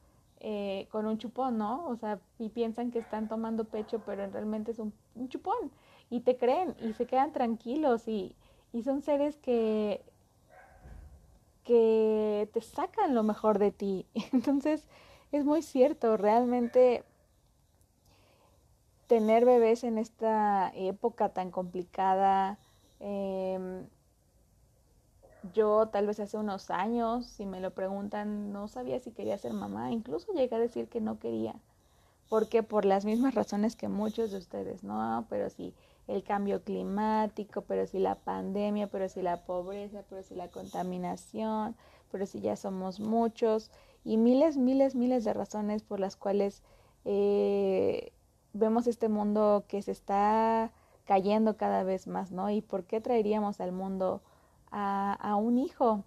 eh, 0.44 0.88
con 0.90 1.07
un 1.07 1.18
chupón, 1.18 1.57
¿no? 1.57 1.87
O 1.87 1.94
sea, 1.94 2.18
y 2.40 2.48
piensan 2.48 2.90
que 2.90 2.98
están 2.98 3.28
tomando 3.28 3.62
pecho, 3.62 4.00
pero 4.05 4.28
realmente 4.28 4.72
es 4.72 4.81
un, 4.81 4.92
chupón. 5.28 5.70
Y 6.11 6.20
te 6.22 6.37
creen 6.37 6.74
y 6.81 6.94
se 6.94 7.07
quedan 7.07 7.33
tranquilos 7.33 8.09
y, 8.09 8.35
y 8.72 8.83
son 8.83 9.02
seres 9.02 9.37
que, 9.37 10.02
que 11.62 12.50
te 12.52 12.61
sacan 12.61 13.14
lo 13.14 13.22
mejor 13.22 13.61
de 13.61 13.70
ti. 13.70 14.05
Entonces, 14.33 14.85
es 15.31 15.44
muy 15.44 15.62
cierto, 15.62 16.16
realmente 16.16 17.05
tener 19.07 19.44
bebés 19.44 19.85
en 19.85 19.96
esta 19.96 20.72
época 20.74 21.28
tan 21.28 21.52
complicada, 21.52 22.59
eh, 22.98 23.85
yo 25.55 25.88
tal 25.88 26.07
vez 26.07 26.20
hace 26.20 26.37
unos 26.37 26.70
años, 26.70 27.26
si 27.26 27.46
me 27.46 27.61
lo 27.61 27.72
preguntan, 27.72 28.52
no 28.52 28.68
sabía 28.68 29.00
si 29.00 29.11
quería 29.11 29.38
ser 29.38 29.52
mamá. 29.52 29.90
Incluso 29.90 30.33
llegué 30.33 30.55
a 30.55 30.59
decir 30.59 30.88
que 30.88 31.00
no 31.00 31.18
quería. 31.18 31.55
Porque 32.28 32.62
por 32.62 32.85
las 32.85 33.05
mismas 33.05 33.35
razones 33.35 33.76
que 33.76 33.88
muchos 33.88 34.31
de 34.31 34.38
ustedes, 34.38 34.83
¿no? 34.85 35.26
Pero 35.28 35.50
si 35.50 35.74
el 36.09 36.22
cambio 36.22 36.62
climático, 36.62 37.62
pero 37.62 37.87
si 37.87 37.98
la 37.98 38.14
pandemia, 38.16 38.87
pero 38.87 39.09
si 39.09 39.22
la 39.22 39.44
pobreza, 39.44 40.02
pero 40.09 40.22
si 40.22 40.35
la 40.35 40.48
contaminación, 40.48 41.76
pero 42.11 42.26
si 42.26 42.40
ya 42.40 42.57
somos 42.57 43.00
muchos. 43.00 43.70
Y 44.05 44.16
miles, 44.16 44.57
miles, 44.57 44.94
miles 44.94 45.24
de 45.24 45.33
razones 45.33 45.83
por 45.83 46.00
las 46.00 46.16
cuales 46.16 46.62
eh, 47.05 48.12
vemos 48.52 48.87
este 48.87 49.09
mundo 49.09 49.64
que 49.68 49.83
se 49.83 49.92
está 49.92 50.72
cayendo 51.05 51.57
cada 51.57 51.83
vez 51.83 52.07
más, 52.07 52.31
¿no? 52.31 52.50
¿Y 52.50 52.62
por 52.62 52.85
qué 52.85 53.00
traeríamos 53.00 53.61
al 53.61 53.72
mundo 53.72 54.22
a, 54.73 55.37
un 55.37 55.59
hijo, 55.59 56.05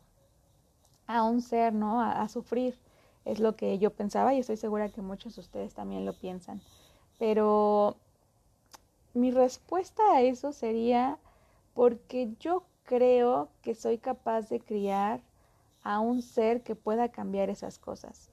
a 1.08 1.24
un 1.24 1.42
ser, 1.42 1.74
¿no? 1.74 2.02
A, 2.02 2.28
sufrir. 2.28 2.78
Es 3.24 3.40
lo 3.40 3.56
que 3.56 3.80
yo 3.80 3.92
pensaba 3.92 4.34
y 4.34 4.40
estoy 4.40 4.58
segura 4.58 4.90
que 4.90 5.02
muchos 5.02 5.36
de 5.36 5.42
ustedes 5.42 5.74
también 5.74 6.06
lo 6.06 6.14
piensan. 6.14 6.62
Pero 7.18 7.96
mi 9.14 9.32
respuesta 9.32 10.04
a 10.14 10.22
eso 10.22 10.52
sería 10.52 11.18
porque 11.74 12.34
yo 12.40 12.64
creo 12.84 13.50
que 13.62 13.74
soy 13.74 13.98
capaz 13.98 14.50
de 14.50 14.60
criar 14.60 15.22
a 15.84 16.00
un 16.00 16.22
ser 16.22 16.62
que 16.62 16.76
pueda 16.76 17.10
cambiar 17.10 17.50
esas 17.50 17.80
cosas. 17.80 18.30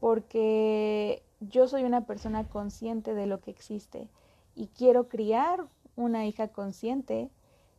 Porque 0.00 1.22
yo 1.40 1.68
soy 1.68 1.84
una 1.84 2.06
persona 2.06 2.44
consciente 2.44 3.14
de 3.14 3.26
lo 3.26 3.40
que 3.40 3.50
existe 3.50 4.08
y 4.54 4.66
quiero 4.68 5.08
criar 5.08 5.66
una 5.96 6.26
hija 6.26 6.48
consciente 6.48 7.30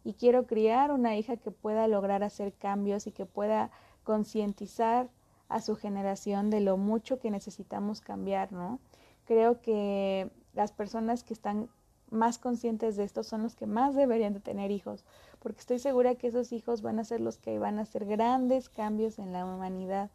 y 0.06 0.13
quiero 0.13 0.46
criar 0.46 0.91
una 0.91 1.18
hija 1.18 1.36
que 1.36 1.52
pueda 1.52 1.88
lograr 1.88 2.24
hacer 2.24 2.54
cambios 2.54 3.08
y 3.08 3.12
que 3.12 3.26
pueda 3.26 3.72
concientizar 4.04 5.10
a 5.50 5.60
su 5.62 5.76
generación 5.76 6.52
de 6.52 6.62
lo 6.62 6.78
mucho 6.78 7.20
que 7.20 7.32
necesitamos 7.32 8.02
cambiar, 8.02 8.52
¿no? 8.54 8.80
Creo 9.26 9.62
que 9.62 10.30
las 10.54 10.72
personas 10.72 11.24
que 11.24 11.34
están 11.34 11.70
más 12.12 12.38
conscientes 12.38 12.96
de 12.96 13.04
esto 13.04 13.24
son 13.24 13.41
los 13.41 13.56
que 13.56 13.65
más 13.65 13.96
deberían 13.96 14.34
de 14.34 14.39
tener 14.39 14.70
hijos, 14.70 15.04
porque 15.39 15.60
estoy 15.60 15.80
segura 15.80 16.13
que 16.13 16.28
esos 16.28 16.52
hijos 16.52 16.84
van 16.84 17.00
a 17.00 17.04
ser 17.04 17.20
los 17.20 17.39
que 17.39 17.58
van 17.58 17.80
a 17.80 17.82
hacer 17.82 18.06
grandes 18.06 18.70
cambios 18.70 19.18
en 19.18 19.34
la 19.34 19.44
humanidad, 19.44 20.12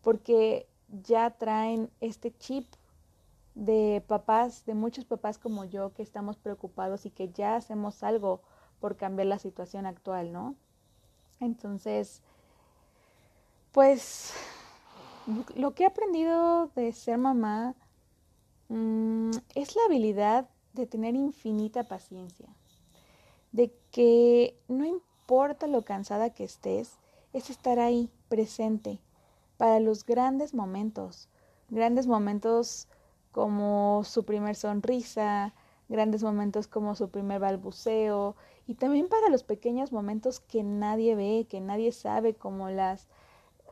porque 0.00 0.66
ya 1.04 1.30
traen 1.30 1.90
este 2.00 2.34
chip 2.38 2.66
de 3.54 4.02
papás, 4.06 4.64
de 4.64 4.74
muchos 4.74 5.04
papás 5.04 5.36
como 5.36 5.66
yo, 5.66 5.92
que 5.92 6.02
estamos 6.02 6.38
preocupados 6.38 7.04
y 7.04 7.10
que 7.10 7.28
ya 7.28 7.56
hacemos 7.56 8.02
algo 8.02 8.40
por 8.80 8.96
cambiar 8.96 9.28
la 9.28 9.38
situación 9.38 9.86
actual, 9.86 10.32
¿no? 10.32 10.56
Entonces, 11.38 12.22
pues 13.72 14.32
lo 15.54 15.74
que 15.74 15.84
he 15.84 15.86
aprendido 15.86 16.68
de 16.74 16.92
ser 16.92 17.18
mamá 17.18 17.74
mm, 18.68 19.30
es 19.54 19.76
la 19.76 19.82
habilidad 19.86 20.48
de 20.72 20.86
tener 20.86 21.14
infinita 21.14 21.84
paciencia, 21.84 22.48
de 23.52 23.72
que 23.90 24.58
no 24.68 24.84
importa 24.84 25.66
lo 25.66 25.82
cansada 25.82 26.30
que 26.30 26.44
estés, 26.44 26.98
es 27.32 27.50
estar 27.50 27.78
ahí 27.78 28.10
presente 28.28 29.00
para 29.56 29.78
los 29.80 30.04
grandes 30.04 30.54
momentos, 30.54 31.28
grandes 31.68 32.06
momentos 32.06 32.88
como 33.30 34.02
su 34.04 34.24
primer 34.24 34.56
sonrisa, 34.56 35.54
grandes 35.88 36.22
momentos 36.22 36.66
como 36.66 36.94
su 36.94 37.10
primer 37.10 37.40
balbuceo 37.40 38.36
y 38.70 38.74
también 38.76 39.08
para 39.08 39.28
los 39.30 39.42
pequeños 39.42 39.90
momentos 39.90 40.38
que 40.38 40.62
nadie 40.62 41.16
ve, 41.16 41.44
que 41.50 41.60
nadie 41.60 41.90
sabe, 41.90 42.34
como 42.34 42.70
las, 42.70 43.08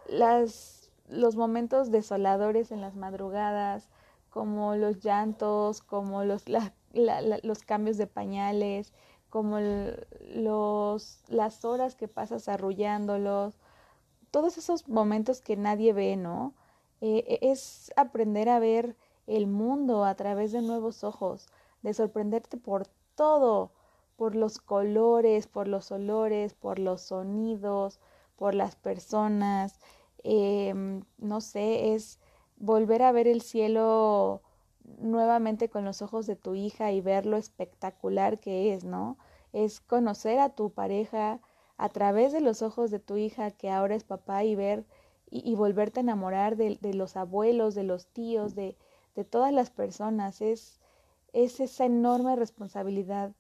las 0.09 0.91
los 1.09 1.37
momentos 1.37 1.93
desoladores 1.93 2.73
en 2.73 2.81
las 2.81 2.97
madrugadas, 2.97 3.89
como 4.29 4.75
los 4.75 4.99
llantos, 4.99 5.83
como 5.83 6.25
los, 6.25 6.47
los 6.49 7.63
cambios 7.63 7.97
de 7.97 8.09
pañales, 8.09 8.93
como 9.31 9.61
los, 9.61 11.23
las 11.29 11.65
horas 11.65 11.95
que 11.95 12.09
pasas 12.09 12.49
arrullándolos, 12.49 13.55
todos 14.33 14.59
esos 14.59 14.89
momentos 14.89 15.41
que 15.41 15.57
nadie 15.57 15.93
ve, 15.93 16.17
¿no? 16.17 16.55
Eh, 17.03 17.39
es 17.41 17.93
aprender 17.95 18.49
a 18.49 18.59
ver 18.59 18.97
el 19.29 19.47
mundo 19.47 20.05
a 20.05 20.17
través 20.17 20.51
de 20.51 20.61
nuevos 20.61 21.05
ojos, 21.05 21.47
de 21.83 21.95
sorprenderte 21.95 22.57
por 22.57 22.89
todo, 23.15 23.71
por 24.19 24.35
los 24.35 24.59
colores, 24.59 25.47
por 25.47 25.69
los 25.69 25.93
olores, 25.93 26.53
por 26.53 26.81
los 26.81 27.03
sonidos, 27.03 28.01
por 28.37 28.53
las 28.57 28.75
personas. 28.75 29.79
Em, 30.25 31.05
no 31.19 31.41
sé, 31.41 31.95
es 31.95 32.19
volver 32.57 33.03
a 33.03 33.13
ver 33.13 33.29
el 33.29 33.43
cielo 33.43 34.43
nuevamente 34.99 35.69
con 35.71 35.85
los 35.85 36.03
ojos 36.03 36.27
de 36.27 36.35
tu 36.35 36.57
hija 36.57 36.91
y 36.91 37.01
ver 37.01 37.27
lo 37.27 37.37
espectacular 37.37 38.41
que 38.41 38.75
es, 38.75 38.83
¿no? 38.85 39.19
Es 39.53 39.79
conocer 39.81 40.41
a 40.41 40.51
tu 40.51 40.71
pareja 40.71 41.41
a 41.77 41.89
través 41.89 42.33
de 42.33 42.41
los 42.41 42.63
ojos 42.63 42.91
de 42.91 42.99
tu 42.99 43.17
hija 43.19 43.53
que 43.53 43.71
ahora 43.71 43.95
es 43.95 44.03
papá 44.03 44.43
y 44.43 44.57
ver 44.57 44.85
y, 45.31 45.55
volverte 45.55 46.01
a 46.01 46.03
enamorar 46.03 46.57
de, 46.57 46.77
los 46.95 47.17
abuelos, 47.17 47.75
de 47.77 47.85
los 47.85 48.09
tíos, 48.09 48.55
de, 48.57 48.77
todas 49.31 49.53
las 49.53 49.71
personas. 49.71 50.41
Es 50.41 50.81
esa 51.33 51.85
enorme 51.87 52.35
responsabilidad 52.37 53.33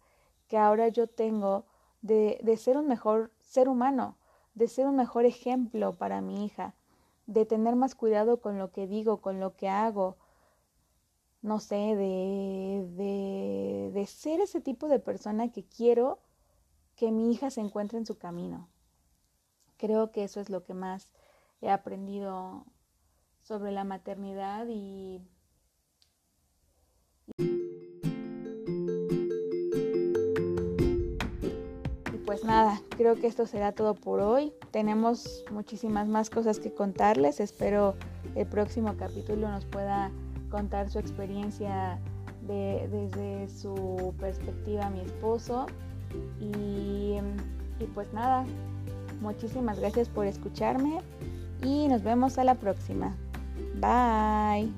que 0.48 0.58
ahora 0.58 0.88
yo 0.88 1.06
tengo 1.06 1.64
de, 2.02 2.40
de 2.42 2.56
ser 2.56 2.76
un 2.76 2.88
mejor 2.88 3.30
ser 3.40 3.68
humano, 3.68 4.16
de 4.54 4.68
ser 4.68 4.86
un 4.86 4.96
mejor 4.96 5.24
ejemplo 5.24 5.94
para 5.96 6.20
mi 6.20 6.44
hija, 6.44 6.74
de 7.26 7.44
tener 7.44 7.76
más 7.76 7.94
cuidado 7.94 8.40
con 8.40 8.58
lo 8.58 8.72
que 8.72 8.86
digo, 8.86 9.20
con 9.20 9.38
lo 9.38 9.54
que 9.54 9.68
hago, 9.68 10.16
no 11.42 11.60
sé, 11.60 11.76
de, 11.76 12.86
de, 12.96 13.90
de 13.92 14.06
ser 14.06 14.40
ese 14.40 14.60
tipo 14.60 14.88
de 14.88 14.98
persona 14.98 15.52
que 15.52 15.64
quiero 15.64 16.18
que 16.96 17.12
mi 17.12 17.30
hija 17.30 17.50
se 17.50 17.60
encuentre 17.60 17.98
en 17.98 18.06
su 18.06 18.18
camino. 18.18 18.68
Creo 19.76 20.10
que 20.10 20.24
eso 20.24 20.40
es 20.40 20.50
lo 20.50 20.64
que 20.64 20.74
más 20.74 21.12
he 21.60 21.70
aprendido 21.70 22.64
sobre 23.42 23.70
la 23.70 23.84
maternidad 23.84 24.66
y, 24.68 25.22
pues 32.28 32.44
nada, 32.44 32.82
creo 32.90 33.14
que 33.14 33.26
esto 33.26 33.46
será 33.46 33.72
todo 33.72 33.94
por 33.94 34.20
hoy. 34.20 34.52
Tenemos 34.70 35.46
muchísimas 35.50 36.08
más 36.08 36.28
cosas 36.28 36.60
que 36.60 36.70
contarles. 36.70 37.40
Espero 37.40 37.94
el 38.34 38.46
próximo 38.46 38.94
capítulo 38.98 39.48
nos 39.48 39.64
pueda 39.64 40.10
contar 40.50 40.90
su 40.90 40.98
experiencia 40.98 41.98
desde 42.42 43.48
su 43.48 44.12
perspectiva 44.20 44.90
mi 44.90 45.00
esposo. 45.00 45.68
Y, 46.38 47.16
y 47.80 47.86
pues 47.94 48.12
nada, 48.12 48.44
muchísimas 49.22 49.80
gracias 49.80 50.10
por 50.10 50.26
escucharme 50.26 50.98
y 51.62 51.88
nos 51.88 52.02
vemos 52.02 52.36
a 52.36 52.44
la 52.44 52.56
próxima. 52.56 53.16
Bye. 53.80 54.70